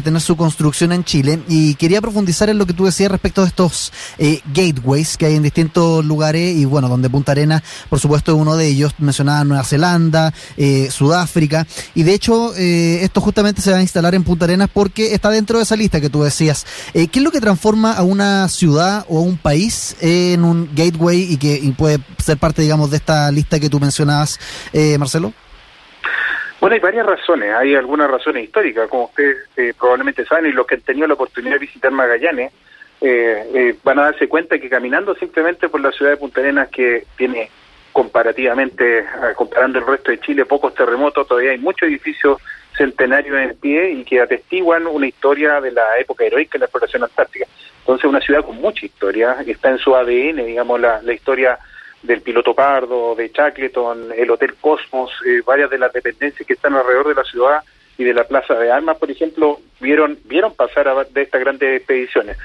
tener 0.02 0.20
su 0.20 0.36
construcción 0.36 0.90
en 0.90 1.04
Chile. 1.04 1.40
Y 1.46 1.76
quería 1.76 2.00
profundizar 2.00 2.50
en 2.50 2.58
lo 2.58 2.66
que 2.66 2.72
tú 2.72 2.84
decías 2.84 3.08
respecto 3.08 3.42
de 3.42 3.46
estos 3.46 3.92
eh, 4.18 4.40
gateways 4.52 5.16
que 5.16 5.26
hay 5.26 5.36
en 5.36 5.44
distintos 5.44 6.04
lugares 6.04 6.56
y, 6.56 6.64
bueno, 6.64 6.88
donde 6.88 7.08
Punta 7.08 7.30
Arena, 7.30 7.62
por 7.88 8.00
supuesto, 8.00 8.32
es 8.32 8.36
uno 8.36 8.56
de 8.56 8.66
ellos. 8.66 8.96
Mencionaba 8.98 9.44
Nueva 9.44 9.62
Zelanda, 9.62 10.34
eh, 10.56 10.88
Sudáfrica. 10.90 11.68
Y 11.94 12.02
de 12.02 12.14
hecho, 12.14 12.52
eh, 12.56 13.04
esto 13.04 13.20
justamente 13.20 13.62
se 13.62 13.70
va 13.70 13.76
a 13.76 13.82
instalar 13.82 14.16
en 14.16 14.24
Punta 14.24 14.46
Arenas 14.46 14.70
porque 14.74 15.14
está 15.14 15.30
dentro 15.30 15.58
de 15.58 15.62
esa 15.62 15.76
lista 15.76 16.00
que 16.00 16.10
tú 16.10 16.24
decías. 16.24 16.66
¿Qué 16.92 17.08
es 17.12 17.22
lo 17.22 17.30
que 17.30 17.40
transforma 17.40 17.92
a 17.92 18.02
una 18.02 18.48
ciudad? 18.48 18.71
Ciudad 18.72 19.04
o 19.08 19.20
un 19.20 19.36
país 19.36 19.96
en 20.00 20.44
un 20.44 20.68
gateway 20.74 21.26
y 21.30 21.38
que 21.38 21.60
puede 21.76 21.98
ser 22.18 22.38
parte, 22.38 22.62
digamos, 22.62 22.90
de 22.90 22.96
esta 22.96 23.30
lista 23.30 23.60
que 23.60 23.68
tú 23.68 23.78
mencionabas, 23.78 24.38
eh, 24.72 24.96
Marcelo? 24.98 25.32
Bueno, 26.60 26.74
hay 26.74 26.80
varias 26.80 27.06
razones. 27.06 27.54
Hay 27.54 27.74
algunas 27.74 28.10
razones 28.10 28.44
históricas, 28.44 28.88
como 28.88 29.04
ustedes 29.04 29.36
eh, 29.56 29.74
probablemente 29.78 30.24
saben, 30.24 30.46
y 30.46 30.52
los 30.52 30.66
que 30.66 30.76
han 30.76 30.80
tenido 30.82 31.06
la 31.06 31.14
oportunidad 31.14 31.54
de 31.54 31.58
visitar 31.58 31.90
Magallanes 31.90 32.52
eh, 33.00 33.76
van 33.82 33.98
a 33.98 34.04
darse 34.04 34.28
cuenta 34.28 34.58
que 34.58 34.70
caminando 34.70 35.14
simplemente 35.16 35.68
por 35.68 35.80
la 35.80 35.90
ciudad 35.90 36.12
de 36.12 36.16
Punta 36.16 36.40
Arenas, 36.40 36.68
que 36.70 37.04
tiene 37.16 37.50
comparativamente, 37.92 39.04
comparando 39.36 39.80
el 39.80 39.86
resto 39.86 40.12
de 40.12 40.20
Chile, 40.20 40.46
pocos 40.46 40.74
terremotos, 40.74 41.26
todavía 41.26 41.50
hay 41.50 41.58
muchos 41.58 41.88
edificios 41.88 42.38
centenarios 42.76 43.38
en 43.38 43.56
pie 43.56 43.90
y 43.90 44.04
que 44.04 44.20
atestiguan 44.20 44.86
una 44.86 45.06
historia 45.06 45.60
de 45.60 45.72
la 45.72 45.98
época 45.98 46.24
heroica 46.24 46.52
de 46.52 46.60
la 46.60 46.64
exploración 46.66 47.04
antártica. 47.04 47.46
Entonces, 47.80 48.04
una 48.04 48.20
ciudad 48.20 48.44
con 48.44 48.56
mucha 48.56 48.86
historia, 48.86 49.36
está 49.46 49.70
en 49.70 49.78
su 49.78 49.94
ADN, 49.94 50.46
digamos, 50.46 50.80
la, 50.80 51.02
la 51.02 51.12
historia 51.12 51.58
del 52.02 52.20
piloto 52.20 52.54
Pardo, 52.54 53.14
de 53.14 53.30
Chacleton, 53.30 54.12
el 54.16 54.30
Hotel 54.30 54.54
Cosmos, 54.60 55.10
eh, 55.26 55.42
varias 55.44 55.70
de 55.70 55.78
las 55.78 55.92
dependencias 55.92 56.46
que 56.46 56.54
están 56.54 56.74
alrededor 56.74 57.08
de 57.08 57.14
la 57.14 57.24
ciudad 57.24 57.62
y 57.96 58.04
de 58.04 58.14
la 58.14 58.24
Plaza 58.24 58.54
de 58.54 58.70
Armas, 58.70 58.98
por 58.98 59.10
ejemplo, 59.10 59.60
vieron 59.80 60.18
vieron 60.24 60.54
pasar 60.54 60.88
a, 60.88 61.04
de 61.04 61.22
estas 61.22 61.40
grandes 61.40 61.76
expediciones. 61.76 62.36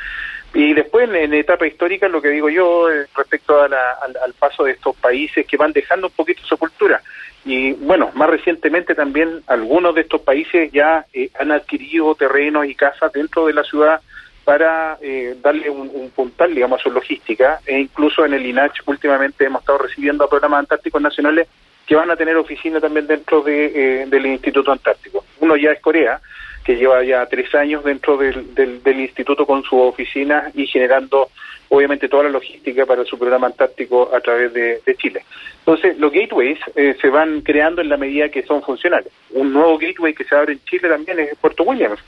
Y 0.58 0.74
después, 0.74 1.08
en, 1.08 1.36
etapa 1.36 1.68
histórica, 1.68 2.08
lo 2.08 2.20
que 2.20 2.30
digo 2.30 2.50
yo 2.50 2.90
eh, 2.92 3.06
respecto 3.16 3.62
al, 3.62 4.34
paso 4.40 4.64
de 4.64 4.72
estos 4.72 4.96
países 4.96 5.46
que 5.46 5.56
van 5.56 5.72
dejando 5.72 6.08
un 6.08 6.14
poquito 6.14 6.42
su 6.44 6.58
cultura. 6.58 7.00
Y 7.46 7.74
bueno, 7.74 8.10
más 8.16 8.28
recientemente 8.28 8.96
también 8.96 9.44
algunos 9.46 9.94
de 9.94 10.02
estos 10.02 10.22
países 10.22 10.72
ya 10.72 11.06
eh, 11.14 11.30
han 11.40 11.52
adquirido 11.52 12.16
terrenos 12.16 12.66
y 12.66 12.74
casas 12.74 13.14
dentro 13.14 13.46
de 13.46 13.54
la 13.54 13.64
ciudad 13.64 14.02
para 14.46 14.98
eh, 15.00 15.36
darle 15.40 15.70
un, 15.70 16.10
puntal, 16.10 16.56
digamos, 16.56 16.80
a 16.80 16.84
su 16.86 16.90
logística. 16.90 17.60
E 17.64 17.78
incluso 17.78 18.26
en 18.26 18.34
el 18.34 18.44
INACH 18.44 18.80
últimamente 18.88 19.46
hemos 19.46 19.62
estado 19.62 19.78
recibiendo 19.78 20.24
a 20.24 20.30
programas 20.30 20.62
antárticos 20.62 21.00
nacionales 21.00 21.48
que 21.86 21.96
van 21.96 22.10
a 22.10 22.16
tener 22.16 22.36
oficina 22.36 22.82
también 22.82 23.06
dentro 23.06 23.44
de, 23.44 24.08
del 24.08 24.26
Instituto 24.26 24.72
Antártico. 24.72 25.24
Uno 25.40 25.56
ya 25.56 25.72
es 25.72 25.80
Corea, 25.80 26.20
que 26.68 26.76
lleva 26.76 27.02
ya 27.02 27.26
tres 27.28 27.56
años 27.56 27.82
dentro 27.86 28.18
del, 28.18 28.54
del, 28.54 29.00
instituto 29.00 29.46
con 29.46 29.64
su 29.64 29.80
oficina 29.80 30.52
y 30.54 30.68
generando 30.68 31.30
obviamente 31.70 32.10
toda 32.10 32.24
la 32.24 32.30
logística 32.30 32.86
para 32.86 33.06
su 33.06 33.18
programa 33.18 33.48
antártico 33.48 34.14
a 34.14 34.20
través 34.20 34.52
de, 34.52 34.96
Chile. 34.98 35.24
Entonces, 35.60 35.98
los 35.98 36.12
gateways 36.12 36.60
eh, 36.76 36.98
se 37.00 37.10
van 37.10 37.40
creando 37.40 37.80
en 37.82 37.88
la 37.88 37.96
medida 37.96 38.28
que 38.28 38.44
son 38.44 38.62
funcionales. 38.62 39.14
Un 39.30 39.54
nuevo 39.54 39.78
gateway 39.78 40.14
que 40.14 40.26
se 40.26 40.36
abre 40.36 40.54
en 40.54 40.64
Chile 40.66 40.90
también 40.90 41.18
es 41.20 41.38
Puerto 41.38 41.64
Williams. 41.64 42.02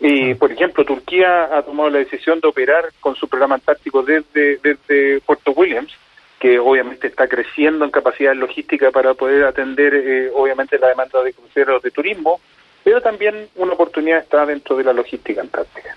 Y, 0.00 0.32
por 0.36 0.50
ejemplo, 0.52 0.86
Turquía 0.86 1.54
ha 1.54 1.62
tomado 1.62 1.90
la 1.90 1.98
decisión 1.98 2.40
de 2.40 2.48
operar 2.48 2.86
con 3.00 3.14
su 3.14 3.28
programa 3.28 3.56
antártico 3.56 4.02
desde, 4.02 4.56
desde 4.56 5.20
Puerto 5.20 5.52
Williams, 5.52 5.92
que 6.40 6.58
obviamente 6.58 7.08
está 7.08 7.28
creciendo 7.28 7.84
en 7.84 7.90
capacidad 7.90 8.34
logística 8.34 8.90
para 8.90 9.12
poder 9.12 9.44
atender, 9.44 9.94
eh, 9.94 10.30
obviamente, 10.34 10.78
la 10.78 10.88
demanda 10.88 11.22
de 11.22 11.34
cruceros 11.34 11.82
de 11.82 11.90
turismo, 11.90 12.40
pero 12.88 13.02
también 13.02 13.50
una 13.56 13.74
oportunidad 13.74 14.20
está 14.20 14.46
dentro 14.46 14.74
de 14.74 14.82
la 14.82 14.94
logística 14.94 15.42
antártica. 15.42 15.94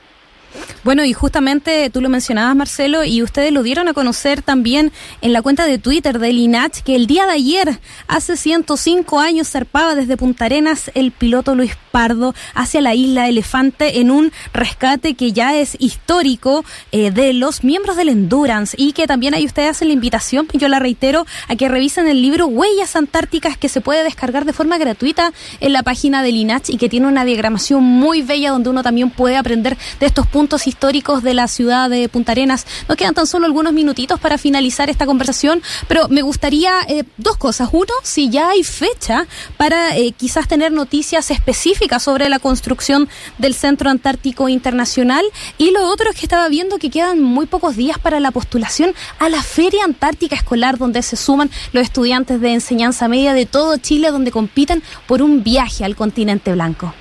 Bueno, 0.84 1.06
y 1.06 1.14
justamente 1.14 1.92
tú 1.92 2.02
lo 2.02 2.10
mencionabas, 2.10 2.56
Marcelo, 2.56 3.04
y 3.04 3.22
ustedes 3.22 3.52
lo 3.52 3.62
dieron 3.62 3.88
a 3.88 3.94
conocer 3.94 4.42
también 4.42 4.92
en 5.22 5.32
la 5.32 5.44
cuenta 5.44 5.68
de 5.68 5.78
Twitter 5.78 6.18
del 6.18 6.40
INACH, 6.40 6.82
que 6.82 6.96
el 6.96 7.06
día 7.06 7.28
de 7.28 7.34
ayer, 7.34 7.80
hace 8.08 8.36
105 8.36 9.20
años, 9.20 9.48
zarpaba 9.48 9.94
desde 9.94 10.18
Punta 10.18 10.46
Arenas 10.46 10.90
el 10.96 11.12
piloto 11.12 11.54
Luis 11.54 11.78
Pardo 11.92 12.34
hacia 12.56 12.82
la 12.82 12.96
isla 12.96 13.28
Elefante 13.28 14.00
en 14.00 14.10
un 14.10 14.32
rescate 14.54 15.14
que 15.14 15.34
ya 15.34 15.56
es 15.56 15.76
histórico 15.80 16.66
eh, 16.92 17.12
de 17.12 17.34
los 17.34 17.64
miembros 17.64 17.96
del 17.96 18.10
Endurance 18.10 18.76
y 18.80 18.94
que 18.94 19.06
también 19.06 19.36
ahí 19.36 19.46
ustedes 19.46 19.72
hacen 19.72 19.90
la 19.90 19.94
invitación, 19.94 20.48
yo 20.54 20.68
la 20.68 20.80
reitero, 20.80 21.28
a 21.48 21.56
que 21.56 21.70
revisen 21.70 22.08
el 22.08 22.24
libro 22.24 22.48
Huellas 22.48 22.96
Antárticas 22.96 23.56
que 23.56 23.70
se 23.70 23.82
puede 23.82 24.04
descargar 24.04 24.46
de 24.46 24.54
forma 24.54 24.80
gratuita 24.80 25.32
en 25.60 25.74
la 25.74 25.84
página 25.84 26.24
del 26.24 26.38
INACH 26.38 26.72
y 26.72 26.78
que 26.78 26.90
tiene 26.90 27.08
una 27.08 27.24
diagramación 27.24 27.84
muy 27.84 28.24
bella 28.24 28.50
donde 28.50 28.72
uno 28.72 28.82
también 28.82 29.12
puede 29.12 29.38
aprender 29.38 29.78
de 30.00 30.08
estos 30.08 30.26
puntos 30.26 30.66
históricos 30.72 31.22
de 31.22 31.34
la 31.34 31.48
ciudad 31.48 31.90
de 31.90 32.10
Punta 32.10 32.32
Arenas. 32.32 32.66
Nos 32.88 32.98
quedan 32.98 33.14
tan 33.14 33.28
solo 33.28 33.46
algunos 33.46 33.74
minutitos 33.74 34.20
para 34.20 34.38
finalizar 34.38 34.90
esta 34.90 35.06
conversación, 35.06 35.62
pero 35.88 36.08
me 36.10 36.22
gustaría 36.22 36.72
eh, 36.88 37.04
dos 37.18 37.38
cosas. 37.38 37.70
Uno, 37.72 37.94
si 38.04 38.30
ya 38.30 38.50
hay 38.50 38.64
fecha 38.64 39.28
para 39.58 39.98
eh, 39.98 40.14
quizás 40.14 40.48
tener 40.48 40.72
noticias 40.72 41.30
específicas 41.30 42.02
sobre 42.02 42.30
la 42.30 42.40
construcción 42.40 43.10
del 43.38 43.54
Centro 43.54 43.90
Antártico 43.90 44.50
Internacional. 44.50 45.26
Y 45.58 45.72
lo 45.72 45.88
otro 45.88 46.10
es 46.10 46.16
que 46.16 46.26
estaba 46.26 46.48
viendo 46.48 46.78
que 46.78 46.90
quedan 46.90 47.22
muy 47.22 47.46
pocos 47.46 47.76
días 47.76 48.00
para 48.00 48.20
la 48.20 48.32
postulación 48.32 48.94
a 49.20 49.30
la 49.30 49.44
Feria 49.44 49.84
Antártica 49.84 50.36
Escolar, 50.36 50.78
donde 50.78 51.02
se 51.02 51.16
suman 51.16 51.52
los 51.74 51.84
estudiantes 51.84 52.40
de 52.40 52.54
enseñanza 52.54 53.08
media 53.08 53.34
de 53.34 53.46
todo 53.46 53.78
Chile, 53.78 54.12
donde 54.12 54.32
compiten 54.32 54.82
por 55.08 55.22
un 55.22 55.44
viaje 55.44 55.84
al 55.84 55.96
continente 55.96 56.54
blanco. 56.54 56.94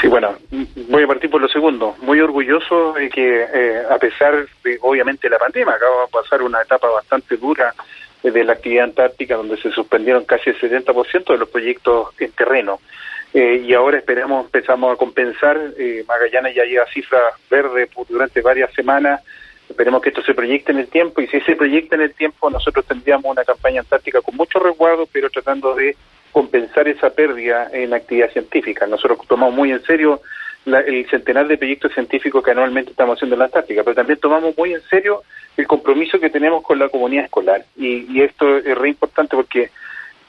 Sí, 0.00 0.08
bueno, 0.08 0.34
voy 0.88 1.04
a 1.04 1.06
partir 1.06 1.30
por 1.30 1.40
lo 1.40 1.48
segundo. 1.48 1.94
Muy 2.00 2.20
orgulloso 2.20 2.92
de 2.94 3.08
que, 3.08 3.42
eh, 3.42 3.82
a 3.88 3.98
pesar 3.98 4.46
de, 4.64 4.78
obviamente, 4.82 5.28
la 5.28 5.38
pandemia, 5.38 5.74
acaba 5.74 6.02
de 6.02 6.08
pasar 6.10 6.42
una 6.42 6.60
etapa 6.62 6.88
bastante 6.88 7.36
dura 7.36 7.74
de 8.22 8.44
la 8.44 8.54
actividad 8.54 8.84
antártica, 8.84 9.36
donde 9.36 9.56
se 9.58 9.70
suspendieron 9.70 10.24
casi 10.24 10.50
el 10.50 10.58
70% 10.58 11.32
de 11.32 11.38
los 11.38 11.48
proyectos 11.48 12.08
en 12.18 12.32
terreno. 12.32 12.80
Eh, 13.34 13.62
y 13.66 13.74
ahora 13.74 13.98
esperamos, 13.98 14.46
empezamos 14.46 14.94
a 14.94 14.96
compensar. 14.96 15.60
Eh, 15.76 16.04
Magallanes 16.06 16.54
ya 16.54 16.64
lleva 16.64 16.86
cifras 16.86 17.22
verdes 17.50 17.90
durante 18.08 18.40
varias 18.40 18.72
semanas. 18.72 19.20
Esperemos 19.68 20.00
que 20.00 20.10
esto 20.10 20.22
se 20.22 20.34
proyecte 20.34 20.72
en 20.72 20.78
el 20.78 20.88
tiempo 20.88 21.20
y 21.20 21.26
si 21.26 21.40
se 21.40 21.56
proyecta 21.56 21.96
en 21.96 22.02
el 22.02 22.14
tiempo, 22.14 22.48
nosotros 22.48 22.84
tendríamos 22.86 23.30
una 23.30 23.44
campaña 23.44 23.80
antártica 23.80 24.20
con 24.20 24.36
mucho 24.36 24.58
resguardo, 24.58 25.06
pero 25.10 25.30
tratando 25.30 25.74
de 25.74 25.96
compensar 26.34 26.88
esa 26.88 27.10
pérdida 27.10 27.70
en 27.72 27.94
actividad 27.94 28.28
científica. 28.32 28.88
Nosotros 28.88 29.20
tomamos 29.28 29.54
muy 29.54 29.70
en 29.70 29.80
serio 29.84 30.20
el 30.66 31.06
centenar 31.08 31.46
de 31.46 31.56
proyectos 31.56 31.92
científicos 31.92 32.42
que 32.42 32.50
anualmente 32.50 32.90
estamos 32.90 33.16
haciendo 33.16 33.36
en 33.36 33.38
la 33.38 33.44
Antártica, 33.44 33.84
pero 33.84 33.94
también 33.94 34.18
tomamos 34.18 34.58
muy 34.58 34.74
en 34.74 34.82
serio 34.82 35.22
el 35.56 35.68
compromiso 35.68 36.18
que 36.18 36.30
tenemos 36.30 36.64
con 36.64 36.80
la 36.80 36.88
comunidad 36.88 37.26
escolar. 37.26 37.64
Y, 37.76 38.20
esto 38.20 38.56
es 38.56 38.76
re 38.76 38.88
importante 38.88 39.36
porque 39.36 39.70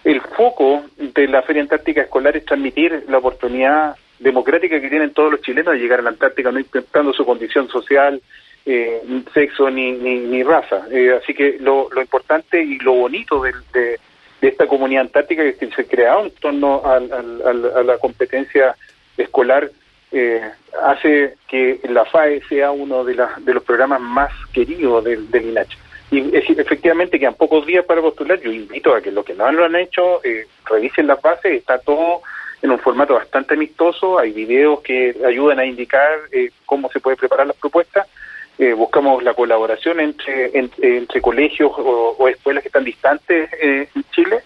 el 0.04 0.22
foco 0.22 0.84
de 0.96 1.28
la 1.28 1.42
Feria 1.42 1.64
Antártica 1.64 2.04
Escolar 2.04 2.38
es 2.38 2.46
transmitir 2.46 3.06
la 3.10 3.18
oportunidad 3.18 3.96
democrática 4.20 4.80
que 4.80 4.90
tienen 4.90 5.12
todos 5.12 5.32
los 5.32 5.42
chilenos 5.42 5.74
de 5.74 5.80
llegar 5.80 6.02
a 6.02 6.04
la 6.04 6.10
Antártica, 6.12 6.52
no 6.52 6.60
intentando 6.60 7.14
su 7.14 7.26
condición 7.26 7.68
social, 7.70 8.22
eh, 8.64 9.02
sexo 9.34 9.72
ni, 9.72 9.94
ni, 9.94 10.44
raza. 10.44 10.86
Eh, 10.92 11.20
así 11.20 11.34
que 11.34 11.58
lo, 11.60 11.90
lo 11.90 12.02
importante 12.02 12.62
y 12.62 12.78
lo 12.78 12.94
bonito 12.94 13.42
de, 13.42 13.54
de 13.74 14.00
de 14.42 14.48
esta 14.50 14.68
comunidad 14.68 15.02
antártica 15.02 15.44
que 15.44 15.72
se 15.72 15.88
creado 15.88 16.26
en 16.26 16.32
torno 16.32 16.82
a 16.86 17.00
la 17.00 17.98
competencia 17.98 18.76
escolar 19.18 19.70
eh, 20.12 20.42
hace 20.82 21.36
que 21.48 21.80
la 21.90 22.06
FAE 22.06 22.42
sea 22.48 22.72
uno 22.72 23.04
de, 23.04 23.22
de 23.40 23.54
los 23.54 23.64
programas 23.64 24.00
más 24.00 24.32
queridos 24.54 25.04
del, 25.04 25.30
del 25.30 25.50
INACH. 25.50 25.78
Y 26.12 26.36
efectivamente 26.38 27.20
quedan 27.20 27.34
pocos 27.34 27.66
días 27.66 27.84
para 27.84 28.02
postular. 28.02 28.40
Yo 28.40 28.52
invito 28.52 28.94
a 28.94 29.02
que 29.02 29.12
los 29.12 29.26
que 29.26 29.34
no 29.34 29.52
lo 29.52 29.66
han 29.66 29.76
hecho 29.76 30.24
eh, 30.24 30.46
revisen 30.66 31.08
las 31.08 31.22
bases. 31.22 31.52
Está 31.52 31.80
todo 31.80 32.22
en 32.62 32.72
un 32.72 32.80
formato 32.80 33.16
bastante 33.16 33.56
amistoso. 33.56 34.20
Hay 34.20 34.32
videos 34.32 34.82
que 34.82 35.16
ayudan 35.26 35.60
a 35.60 35.66
indicar 35.66 36.12
eh, 36.32 36.52
cómo 36.66 36.90
se 36.92 37.00
puede 37.00 37.18
preparar 37.18 37.48
las 37.48 37.58
propuestas. 37.58 38.08
Eh, 38.58 38.74
buscamos 38.74 39.22
la 39.22 39.34
colaboración 39.34 40.00
entre, 40.00 40.52
entre, 40.54 41.22
colegios 41.22 41.72
o, 41.76 42.28
escuelas 42.30 42.64
que 42.64 42.70
están 42.70 42.86
distantes 42.86 43.50
eh, 43.62 43.90
en 43.94 44.04
Chile, 44.12 44.40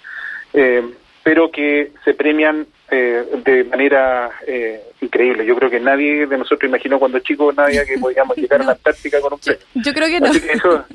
eh, 0.54 0.84
pero 1.24 1.52
que 1.52 1.92
se 2.04 2.14
premian 2.16 2.66
de 2.90 3.66
manera 3.66 4.32
increíble. 5.00 5.46
Yo 5.46 5.56
creo 5.56 5.70
que 5.70 5.80
nadie 5.80 6.26
de 6.26 6.38
nosotros 6.40 6.68
imaginó 6.68 6.98
cuando 6.98 7.20
chicos, 7.20 7.56
nadie 7.56 7.86
que 7.86 7.98
podíamos 8.02 8.36
llegar 8.36 8.62
a 8.62 8.66
la 8.66 8.72
Antártica 8.72 9.22
con 9.22 9.34
un 9.34 9.40
premio. 9.40 9.62
Yo, 9.76 9.94
creo 9.94 10.08
que 10.08 10.20
no. 10.20 10.32
eso, 10.32 10.86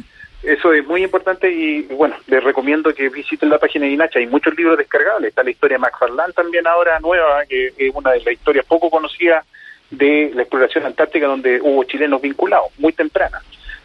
eso 0.43 0.73
es 0.73 0.85
muy 0.89 1.05
importante 1.05 1.49
y 1.49 1.83
bueno, 1.83 2.17
les 2.27 2.43
recomiendo 2.43 2.93
que 2.93 3.11
visiten 3.11 3.49
la 3.49 3.59
página 3.59 3.87
de 3.87 3.93
INACHA. 3.93 4.19
Hay 4.19 4.27
muchos 4.27 4.57
libros 4.57 4.77
descargables. 4.77 5.29
Está 5.29 5.45
la 5.45 5.51
historia 5.51 5.77
de 5.77 5.83
McFarland 5.83 6.35
también 6.35 6.67
ahora 6.67 6.99
nueva, 6.99 7.47
que 7.47 7.69
es 7.69 7.95
una 7.95 8.11
de 8.11 8.19
las 8.25 8.35
historias 8.35 8.67
poco 8.67 8.91
conocidas 8.91 9.47
de 9.97 10.33
la 10.35 10.43
exploración 10.43 10.85
antártica 10.85 11.27
donde 11.27 11.61
hubo 11.61 11.85
chilenos 11.85 12.21
vinculados, 12.21 12.69
muy 12.79 12.93
temprana. 12.93 13.41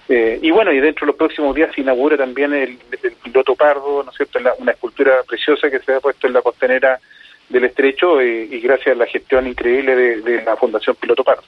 Eh, 0.07 0.39
y 0.41 0.49
bueno, 0.49 0.71
y 0.71 0.79
dentro 0.79 1.05
de 1.05 1.11
los 1.11 1.17
próximos 1.17 1.55
días 1.55 1.69
se 1.73 1.81
inaugura 1.81 2.17
también 2.17 2.53
el, 2.53 2.79
piloto 3.23 3.55
pardo, 3.55 4.03
¿no 4.03 4.09
es 4.09 4.17
cierto?, 4.17 4.39
una 4.57 4.71
escultura 4.71 5.17
preciosa 5.27 5.69
que 5.69 5.79
se 5.79 5.93
ha 5.93 5.99
puesto 5.99 6.25
en 6.25 6.33
la 6.33 6.41
costanera 6.41 6.99
del 7.47 7.65
estrecho 7.65 8.19
eh, 8.19 8.47
y 8.49 8.59
gracias 8.59 8.95
a 8.95 8.99
la 8.99 9.05
gestión 9.05 9.45
increíble 9.47 9.95
de, 9.95 10.43
la 10.43 10.55
Fundación 10.55 10.95
Piloto 10.95 11.23
Pardo. 11.23 11.43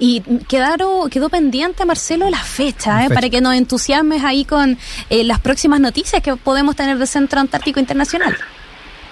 Y 0.00 0.22
quedaron, 0.48 1.08
quedó 1.10 1.28
pendiente, 1.28 1.84
Marcelo, 1.84 2.28
la 2.28 2.42
fecha, 2.42 3.04
¿eh? 3.04 3.08
para 3.12 3.28
que 3.28 3.40
nos 3.40 3.54
entusiasmes 3.54 4.24
ahí 4.24 4.44
con 4.44 4.76
las 5.10 5.38
próximas 5.40 5.78
noticias 5.78 6.22
que 6.22 6.34
podemos 6.36 6.74
tener 6.74 6.96
del 6.98 7.06
Centro 7.06 7.38
Antártico 7.38 7.78
Internacional. 7.78 8.36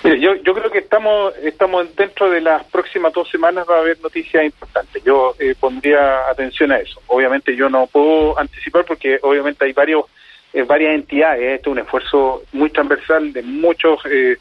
Mire, 0.04 0.18
yo, 0.18 0.34
yo 0.34 0.52
creo 0.52 0.70
que 0.70 0.78
estamos 0.78 1.32
estamos 1.42 1.94
dentro 1.94 2.28
de 2.28 2.40
las 2.40 2.64
próximas 2.64 3.12
dos 3.12 3.30
semanas 3.30 3.66
va 3.68 3.76
a 3.76 3.80
haber 3.80 4.00
noticias 4.00 4.44
importantes. 4.44 5.02
Yo 5.04 5.34
eh, 5.38 5.54
pondría 5.58 6.28
atención 6.28 6.72
a 6.72 6.78
eso. 6.78 7.00
Obviamente 7.06 7.54
yo 7.54 7.70
no 7.70 7.86
puedo 7.86 8.36
anticipar 8.38 8.84
porque 8.84 9.18
obviamente 9.22 9.64
hay 9.64 9.72
varios 9.72 10.06
eh, 10.52 10.62
varias 10.62 10.94
entidades. 10.94 11.42
Este 11.42 11.68
es 11.68 11.72
un 11.72 11.78
esfuerzo 11.78 12.42
muy 12.52 12.70
transversal 12.70 13.32
de 13.32 13.42
muchos 13.42 14.00
eh, 14.06 14.36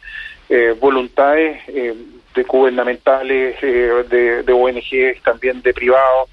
voluntades 0.79 1.65
de 1.67 2.43
gubernamentales, 2.43 3.61
de, 3.61 4.43
de 4.43 4.53
ONGs, 4.53 5.21
también 5.23 5.61
de 5.61 5.73
privados. 5.73 6.29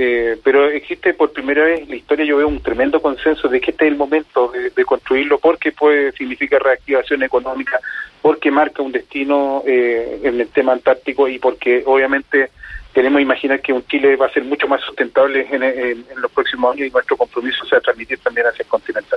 Eh, 0.00 0.38
pero 0.44 0.70
existe 0.70 1.12
por 1.12 1.32
primera 1.32 1.64
vez 1.64 1.80
en 1.80 1.88
la 1.88 1.96
historia, 1.96 2.24
yo 2.24 2.36
veo 2.36 2.46
un 2.46 2.62
tremendo 2.62 3.02
consenso 3.02 3.48
de 3.48 3.60
que 3.60 3.72
este 3.72 3.84
es 3.84 3.90
el 3.90 3.98
momento 3.98 4.52
de, 4.52 4.84
construirlo 4.84 5.40
porque 5.40 5.72
puede 5.72 6.12
significar 6.12 6.62
reactivación 6.62 7.24
económica, 7.24 7.80
porque 8.22 8.52
marca 8.52 8.80
un 8.80 8.92
destino 8.92 9.64
eh, 9.66 10.20
en 10.22 10.40
el 10.40 10.46
tema 10.50 10.70
antártico 10.70 11.26
y 11.26 11.40
porque 11.40 11.82
obviamente 11.84 12.50
queremos 12.94 13.20
imaginar 13.20 13.60
que 13.60 13.72
un 13.72 13.84
Chile 13.88 14.14
va 14.14 14.26
a 14.26 14.32
ser 14.32 14.44
mucho 14.44 14.68
más 14.68 14.82
sustentable 14.82 15.48
en, 15.50 16.04
los 16.22 16.30
próximos 16.30 16.76
años 16.76 16.86
y 16.86 16.90
nuestro 16.90 17.16
compromiso 17.16 17.66
sea 17.66 17.80
transmitir 17.80 18.20
también 18.20 18.46
hacia 18.46 18.62
el 18.62 18.68
continente 18.68 19.16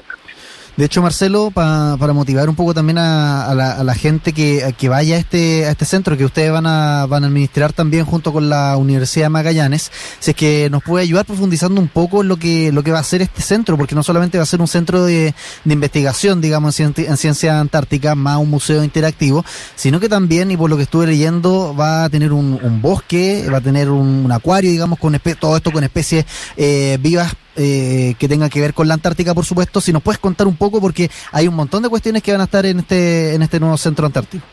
De 0.77 0.85
hecho, 0.85 1.01
Marcelo, 1.01 1.51
para 1.51 2.13
motivar 2.13 2.47
un 2.49 2.55
poco 2.55 2.73
también 2.73 2.97
a, 2.97 3.53
la, 3.53 3.95
gente 3.95 4.31
que, 4.33 4.89
vaya 4.89 5.15
a 5.15 5.19
este, 5.19 5.65
a 5.65 5.71
este 5.71 5.85
centro 5.85 6.17
que 6.17 6.25
ustedes 6.25 6.51
van 6.51 6.65
a, 6.65 7.05
van 7.07 7.23
a 7.23 7.27
administrar 7.27 7.73
también 7.73 8.05
junto 8.05 8.31
con 8.31 8.49
la 8.49 8.77
Universidad 8.77 9.25
de 9.25 9.29
Magallanes, 9.29 9.91
si 10.19 10.31
es 10.31 10.37
que 10.37 10.69
nos 10.71 10.81
puede 10.81 11.03
ayudar 11.03 11.25
profundizando 11.25 11.81
un 11.81 11.89
poco 11.89 12.21
en 12.21 12.29
lo 12.29 12.37
que, 12.37 12.71
lo 12.71 12.83
que 12.83 12.91
va 12.91 12.99
a 12.99 13.03
ser 13.03 13.21
este 13.21 13.41
centro, 13.41 13.77
porque 13.77 13.95
no 13.95 14.03
solamente 14.03 14.37
va 14.37 14.43
a 14.43 14.47
ser 14.47 14.61
un 14.61 14.67
centro 14.67 15.03
de, 15.03 15.35
de 15.65 15.73
investigación, 15.73 16.39
digamos, 16.39 16.79
en, 16.79 16.93
en 16.95 17.17
ciencia 17.17 17.59
antártica, 17.59 18.15
más 18.15 18.37
un 18.37 18.49
museo 18.49 18.83
interactivo, 18.83 19.43
sino 19.75 19.99
que 19.99 20.07
también, 20.07 20.51
y 20.51 20.57
por 20.57 20.69
lo 20.69 20.77
que 20.77 20.83
estuve 20.83 21.05
leyendo, 21.07 21.75
va 21.75 22.05
a 22.05 22.09
tener 22.09 22.31
un, 22.31 22.57
un 22.61 22.81
bosque, 22.81 23.45
va 23.51 23.57
a 23.57 23.61
tener 23.61 23.89
un, 23.89 24.31
acuario, 24.31 24.71
digamos, 24.71 24.97
con 24.97 25.19
todo 25.39 25.57
esto 25.57 25.71
con 25.71 25.83
especies 25.83 26.25
eh, 26.55 26.97
vivas 27.01 27.33
eh, 27.55 28.15
que 28.19 28.27
tengan 28.27 28.49
que 28.49 28.61
ver 28.61 28.73
con 28.73 28.87
la 28.87 28.93
Antártica, 28.93 29.33
por 29.33 29.45
supuesto. 29.45 29.81
Si 29.81 29.91
nos 29.91 30.03
puedes 30.03 30.19
contar 30.19 30.47
un 30.47 30.55
poco, 30.55 30.79
porque 30.79 31.09
hay 31.31 31.47
un 31.47 31.55
montón 31.55 31.83
de 31.83 31.89
cuestiones 31.89 32.23
que 32.23 32.31
van 32.31 32.41
a 32.41 32.45
estar 32.45 32.65
en 32.65 32.79
este, 32.79 33.35
en 33.35 33.41
este 33.41 33.59
nuevo 33.59 33.77
centro 33.77 34.05
antártico. 34.05 34.45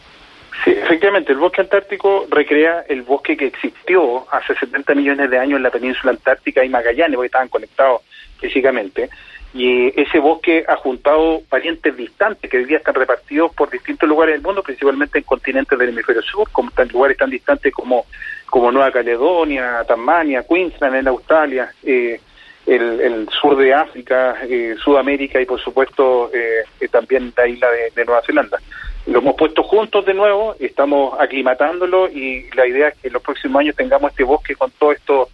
Sí, 0.64 0.70
efectivamente, 0.70 1.32
el 1.32 1.38
bosque 1.38 1.60
antártico 1.60 2.26
recrea 2.30 2.84
el 2.88 3.02
bosque 3.02 3.36
que 3.36 3.46
existió 3.46 4.26
hace 4.32 4.54
70 4.54 4.94
millones 4.94 5.30
de 5.30 5.38
años 5.38 5.58
en 5.58 5.62
la 5.62 5.70
península 5.70 6.12
antártica 6.12 6.64
y 6.64 6.68
Magallanes, 6.68 7.14
porque 7.14 7.26
estaban 7.26 7.48
conectados 7.48 8.02
físicamente 8.40 9.08
y 9.54 9.88
ese 10.00 10.18
bosque 10.18 10.64
ha 10.68 10.76
juntado 10.76 11.40
parientes 11.48 11.96
distantes 11.96 12.50
que 12.50 12.58
hoy 12.58 12.64
día 12.66 12.78
están 12.78 12.94
repartidos 12.94 13.54
por 13.54 13.70
distintos 13.70 14.08
lugares 14.08 14.34
del 14.34 14.42
mundo, 14.42 14.62
principalmente 14.62 15.18
en 15.18 15.24
continentes 15.24 15.78
del 15.78 15.88
hemisferio 15.88 16.22
sur, 16.22 16.48
como 16.52 16.70
en 16.76 16.88
lugares 16.88 17.16
tan 17.16 17.30
distantes 17.30 17.72
como, 17.72 18.04
como 18.46 18.70
Nueva 18.70 18.92
Caledonia, 18.92 19.84
Tasmania, 19.86 20.44
Queensland 20.48 20.96
en 20.96 21.08
Australia, 21.08 21.72
eh, 21.82 22.20
el, 22.68 23.28
sur 23.30 23.56
de 23.56 23.72
África, 23.72 24.36
eh, 24.48 24.76
Sudamérica 24.82 25.40
y 25.40 25.46
por 25.46 25.60
supuesto 25.60 26.30
eh, 26.32 26.88
también 26.88 27.32
la 27.36 27.46
isla 27.46 27.68
de, 27.70 28.04
Nueva 28.04 28.22
Zelanda. 28.22 28.58
Lo 29.06 29.20
hemos 29.20 29.36
puesto 29.36 29.62
juntos 29.62 30.04
de 30.04 30.14
nuevo, 30.14 30.54
estamos 30.60 31.18
aclimatándolo 31.18 32.08
y 32.08 32.46
la 32.54 32.66
idea 32.66 32.88
es 32.88 32.98
que 32.98 33.08
en 33.08 33.14
los 33.14 33.22
próximos 33.22 33.60
años 33.60 33.76
tengamos 33.76 34.10
este 34.10 34.24
bosque 34.24 34.54
con 34.54 34.70
todo 34.72 34.92
esto 34.92 35.28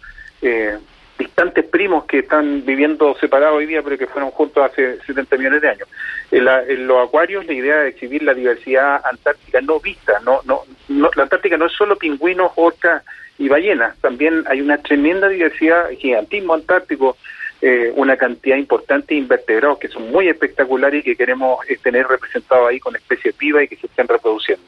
primos 1.51 2.05
que 2.05 2.19
están 2.19 2.65
viviendo 2.65 3.15
separados 3.19 3.57
hoy 3.57 3.65
día, 3.65 3.81
pero 3.81 3.97
que 3.97 4.07
fueron 4.07 4.31
juntos 4.31 4.63
hace 4.63 4.99
70 5.01 5.37
millones 5.37 5.61
de 5.61 5.69
años. 5.69 5.87
En, 6.31 6.87
los 6.87 7.07
acuarios 7.07 7.45
la 7.45 7.53
idea 7.53 7.83
es 7.83 7.93
exhibir 7.93 8.23
la 8.23 8.33
diversidad 8.33 9.01
antártica 9.03 9.61
no 9.61 9.79
vista. 9.79 10.19
No, 10.23 10.41
no, 10.45 10.63
la 11.15 11.23
Antártica 11.23 11.57
no 11.57 11.65
es 11.65 11.73
solo 11.73 11.95
pingüinos, 11.97 12.51
orcas 12.55 13.03
y 13.37 13.49
ballenas, 13.49 13.97
también 13.99 14.43
hay 14.47 14.61
una 14.61 14.77
tremenda 14.77 15.27
diversidad, 15.27 15.89
gigantismo 15.91 16.53
antártico, 16.53 17.17
eh, 17.61 17.91
una 17.95 18.15
cantidad 18.15 18.57
importante 18.57 19.13
de 19.13 19.21
invertebrados 19.21 19.79
que 19.79 19.87
son 19.87 20.11
muy 20.11 20.27
espectaculares 20.27 21.01
y 21.01 21.03
que 21.03 21.15
queremos 21.15 21.59
eh, 21.69 21.77
tener 21.81 22.07
representados 22.07 22.69
ahí 22.69 22.79
con 22.79 22.95
especies 22.95 23.37
vivas 23.37 23.63
y 23.63 23.67
que 23.67 23.75
se 23.77 23.87
estén 23.87 24.07
reproduciendo. 24.07 24.65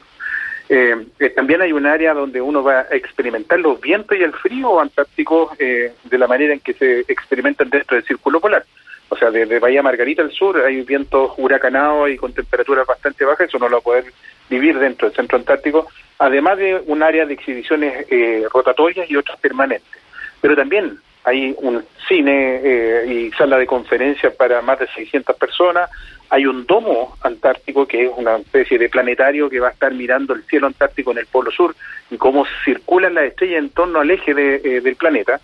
Eh, 0.68 1.06
eh, 1.18 1.30
también 1.30 1.62
hay 1.62 1.72
un 1.72 1.86
área 1.86 2.12
donde 2.12 2.42
uno 2.42 2.62
va 2.62 2.80
a 2.80 2.94
experimentar 2.94 3.58
los 3.58 3.80
vientos 3.80 4.18
y 4.18 4.22
el 4.22 4.34
frío 4.34 4.80
antártico 4.80 5.50
eh, 5.58 5.94
de 6.04 6.18
la 6.18 6.26
manera 6.26 6.52
en 6.52 6.60
que 6.60 6.74
se 6.74 7.00
experimentan 7.08 7.70
dentro 7.70 7.96
del 7.96 8.04
círculo 8.04 8.38
polar. 8.38 8.64
O 9.08 9.16
sea, 9.16 9.30
desde 9.30 9.58
Bahía 9.58 9.82
Margarita 9.82 10.20
al 10.20 10.30
sur 10.30 10.60
hay 10.60 10.82
vientos 10.82 11.32
huracanados 11.38 12.10
y 12.10 12.18
con 12.18 12.34
temperaturas 12.34 12.86
bastante 12.86 13.24
bajas, 13.24 13.48
eso 13.48 13.58
no 13.58 13.68
lo 13.68 13.76
va 13.76 13.80
a 13.80 13.84
poder 13.84 14.04
vivir 14.50 14.78
dentro 14.78 15.08
del 15.08 15.16
centro 15.16 15.38
antártico, 15.38 15.86
además 16.18 16.58
de 16.58 16.82
un 16.86 17.02
área 17.02 17.24
de 17.24 17.32
exhibiciones 17.32 18.06
rotatorias 18.52 19.10
y 19.10 19.16
otras 19.16 19.38
permanentes. 19.38 19.98
Pero 20.42 20.54
también 20.54 20.98
hay 21.24 21.54
un 21.58 21.82
cine 22.06 23.04
y 23.06 23.30
sala 23.32 23.56
de 23.56 23.66
conferencias 23.66 24.34
para 24.34 24.60
más 24.60 24.78
de 24.78 24.86
600 24.88 25.36
personas, 25.36 25.90
hay 26.30 26.46
un 26.46 26.66
domo 26.66 27.16
antártico 27.22 27.86
que 27.86 28.04
es 28.04 28.10
una 28.16 28.36
especie 28.36 28.78
de 28.78 28.88
planetario 28.88 29.48
que 29.48 29.60
va 29.60 29.68
a 29.68 29.72
estar 29.72 29.92
mirando 29.94 30.34
el 30.34 30.44
cielo 30.44 30.66
antártico 30.66 31.12
en 31.12 31.18
el 31.18 31.26
polo 31.26 31.50
sur 31.50 31.74
y 32.10 32.16
cómo 32.16 32.46
circulan 32.64 33.14
las 33.14 33.24
estrellas 33.24 33.58
en 33.60 33.70
torno 33.70 34.00
al 34.00 34.10
eje 34.10 34.32
eh, 34.32 34.80
del 34.80 34.96
planeta. 34.96 35.40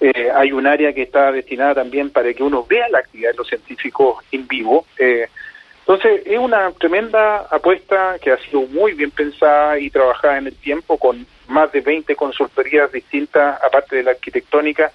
Eh, 0.00 0.28
hay 0.34 0.52
un 0.52 0.66
área 0.66 0.92
que 0.92 1.02
está 1.02 1.30
destinada 1.30 1.76
también 1.76 2.10
para 2.10 2.32
que 2.34 2.42
uno 2.42 2.66
vea 2.68 2.88
la 2.88 2.98
actividad 2.98 3.30
de 3.30 3.36
los 3.36 3.48
científicos 3.48 4.24
en 4.32 4.46
vivo. 4.48 4.86
Eh, 4.98 5.28
entonces, 5.86 6.22
es 6.24 6.38
una 6.38 6.72
tremenda 6.72 7.46
apuesta 7.50 8.16
que 8.20 8.32
ha 8.32 8.38
sido 8.38 8.62
muy 8.62 8.92
bien 8.92 9.10
pensada 9.10 9.78
y 9.78 9.90
trabajada 9.90 10.38
en 10.38 10.46
el 10.46 10.56
tiempo 10.56 10.98
con 10.98 11.26
más 11.48 11.70
de 11.72 11.82
20 11.82 12.16
consultorías 12.16 12.90
distintas, 12.90 13.62
aparte 13.62 13.96
de 13.96 14.02
la 14.02 14.12
arquitectónica, 14.12 14.90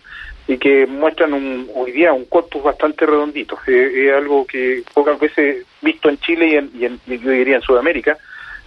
y 0.49 0.57
que 0.57 0.87
muestran 0.87 1.33
un, 1.33 1.69
hoy 1.75 1.91
día 1.91 2.11
un 2.11 2.25
corpus 2.25 2.63
bastante 2.63 3.05
redondito. 3.05 3.55
es 3.67 4.11
algo 4.11 4.47
que 4.47 4.81
pocas 4.95 5.19
veces 5.19 5.63
visto 5.79 6.09
en 6.09 6.17
Chile 6.17 6.47
y, 6.47 6.55
en, 6.55 6.71
y 6.73 6.85
en, 6.85 6.99
yo 7.05 7.29
diría 7.29 7.57
en 7.57 7.61
Sudamérica, 7.61 8.17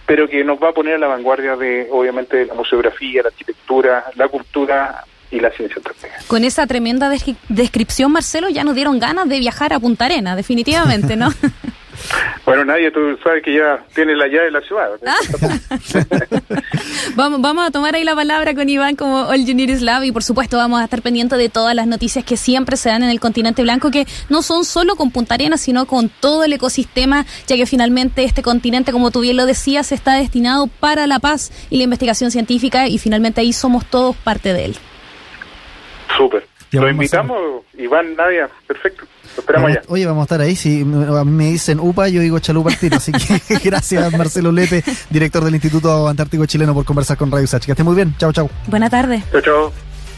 pero 0.05 0.29
que 0.29 0.45
nos 0.45 0.63
va 0.63 0.69
a 0.69 0.73
poner 0.73 0.95
a 0.95 0.97
la 0.97 1.07
vanguardia 1.07 1.57
de, 1.57 1.89
obviamente, 1.91 2.37
de 2.37 2.45
la 2.45 2.53
museografía, 2.53 3.21
la 3.21 3.27
arquitectura, 3.27 4.05
la 4.15 4.29
cultura 4.29 5.03
y 5.29 5.41
la 5.41 5.51
ciencia 5.51 5.81
Con 6.27 6.45
esa 6.45 6.65
tremenda 6.67 7.11
descripción, 7.49 8.13
Marcelo, 8.13 8.47
ya 8.47 8.63
nos 8.63 8.75
dieron 8.75 8.97
ganas 8.97 9.27
de 9.27 9.39
viajar 9.39 9.73
a 9.73 9.79
Punta 9.79 10.05
Arena, 10.05 10.37
definitivamente, 10.37 11.17
¿no? 11.17 11.33
Bueno, 12.45 12.65
nadie, 12.65 12.91
tú 12.91 13.17
sabes 13.23 13.43
que 13.43 13.53
ya 13.53 13.85
tiene 13.93 14.15
la 14.15 14.27
llave 14.27 14.45
de 14.45 14.51
la 14.51 14.61
ciudad. 14.61 14.89
vamos, 17.15 17.41
vamos 17.41 17.67
a 17.67 17.71
tomar 17.71 17.95
ahí 17.95 18.03
la 18.03 18.15
palabra 18.15 18.53
con 18.53 18.67
Iván 18.69 18.95
como 18.95 19.27
All 19.27 19.45
You 19.45 19.55
Need 19.55 19.69
Is 19.69 19.81
Love 19.81 20.05
y 20.05 20.11
por 20.11 20.23
supuesto 20.23 20.57
vamos 20.57 20.81
a 20.81 20.85
estar 20.85 21.01
pendientes 21.01 21.37
de 21.37 21.49
todas 21.49 21.75
las 21.75 21.87
noticias 21.87 22.23
que 22.25 22.37
siempre 22.37 22.77
se 22.77 22.89
dan 22.89 23.03
en 23.03 23.09
el 23.09 23.19
continente 23.19 23.61
blanco, 23.61 23.91
que 23.91 24.05
no 24.29 24.41
son 24.41 24.65
solo 24.65 24.95
con 24.95 25.11
Punta 25.11 25.35
Arenas, 25.35 25.61
sino 25.61 25.85
con 25.85 26.09
todo 26.09 26.43
el 26.43 26.53
ecosistema, 26.53 27.25
ya 27.47 27.55
que 27.55 27.65
finalmente 27.65 28.23
este 28.23 28.41
continente, 28.41 28.91
como 28.91 29.11
tú 29.11 29.21
bien 29.21 29.37
lo 29.37 29.45
decías, 29.45 29.91
está 29.91 30.15
destinado 30.15 30.67
para 30.67 31.07
la 31.07 31.19
paz 31.19 31.51
y 31.69 31.77
la 31.77 31.83
investigación 31.83 32.31
científica 32.31 32.87
y 32.87 32.97
finalmente 32.97 33.41
ahí 33.41 33.53
somos 33.53 33.85
todos 33.85 34.15
parte 34.15 34.53
de 34.53 34.65
él. 34.65 34.77
Súper. 36.17 36.47
Lo 36.71 36.89
invitamos, 36.89 37.63
Iván, 37.77 38.15
Nadia, 38.15 38.49
perfecto. 38.67 39.05
Oye, 39.87 40.05
vamos 40.05 40.21
a 40.21 40.23
estar 40.23 40.41
ahí. 40.41 40.55
Si 40.55 40.81
a 40.81 40.85
mí 40.85 41.31
me 41.31 41.51
dicen 41.51 41.79
UPA, 41.79 42.09
yo 42.09 42.21
digo 42.21 42.39
Chalupa 42.39 42.71
al 42.71 42.77
tiro. 42.77 42.97
Así 42.97 43.11
que 43.11 43.59
gracias, 43.63 44.11
Marcelo 44.17 44.51
Lepe, 44.51 44.83
director 45.09 45.43
del 45.43 45.55
Instituto 45.55 46.07
Antártico 46.07 46.45
Chileno, 46.45 46.73
por 46.73 46.85
conversar 46.85 47.17
con 47.17 47.31
Radio 47.31 47.47
Sach. 47.47 47.65
Que 47.65 47.71
esté 47.71 47.83
muy 47.83 47.95
bien. 47.95 48.15
Chao, 48.17 48.31
chao. 48.31 48.49
Buena 48.67 48.89
tarde. 48.89 49.23
Chao, 49.31 49.41
chao. 49.41 49.92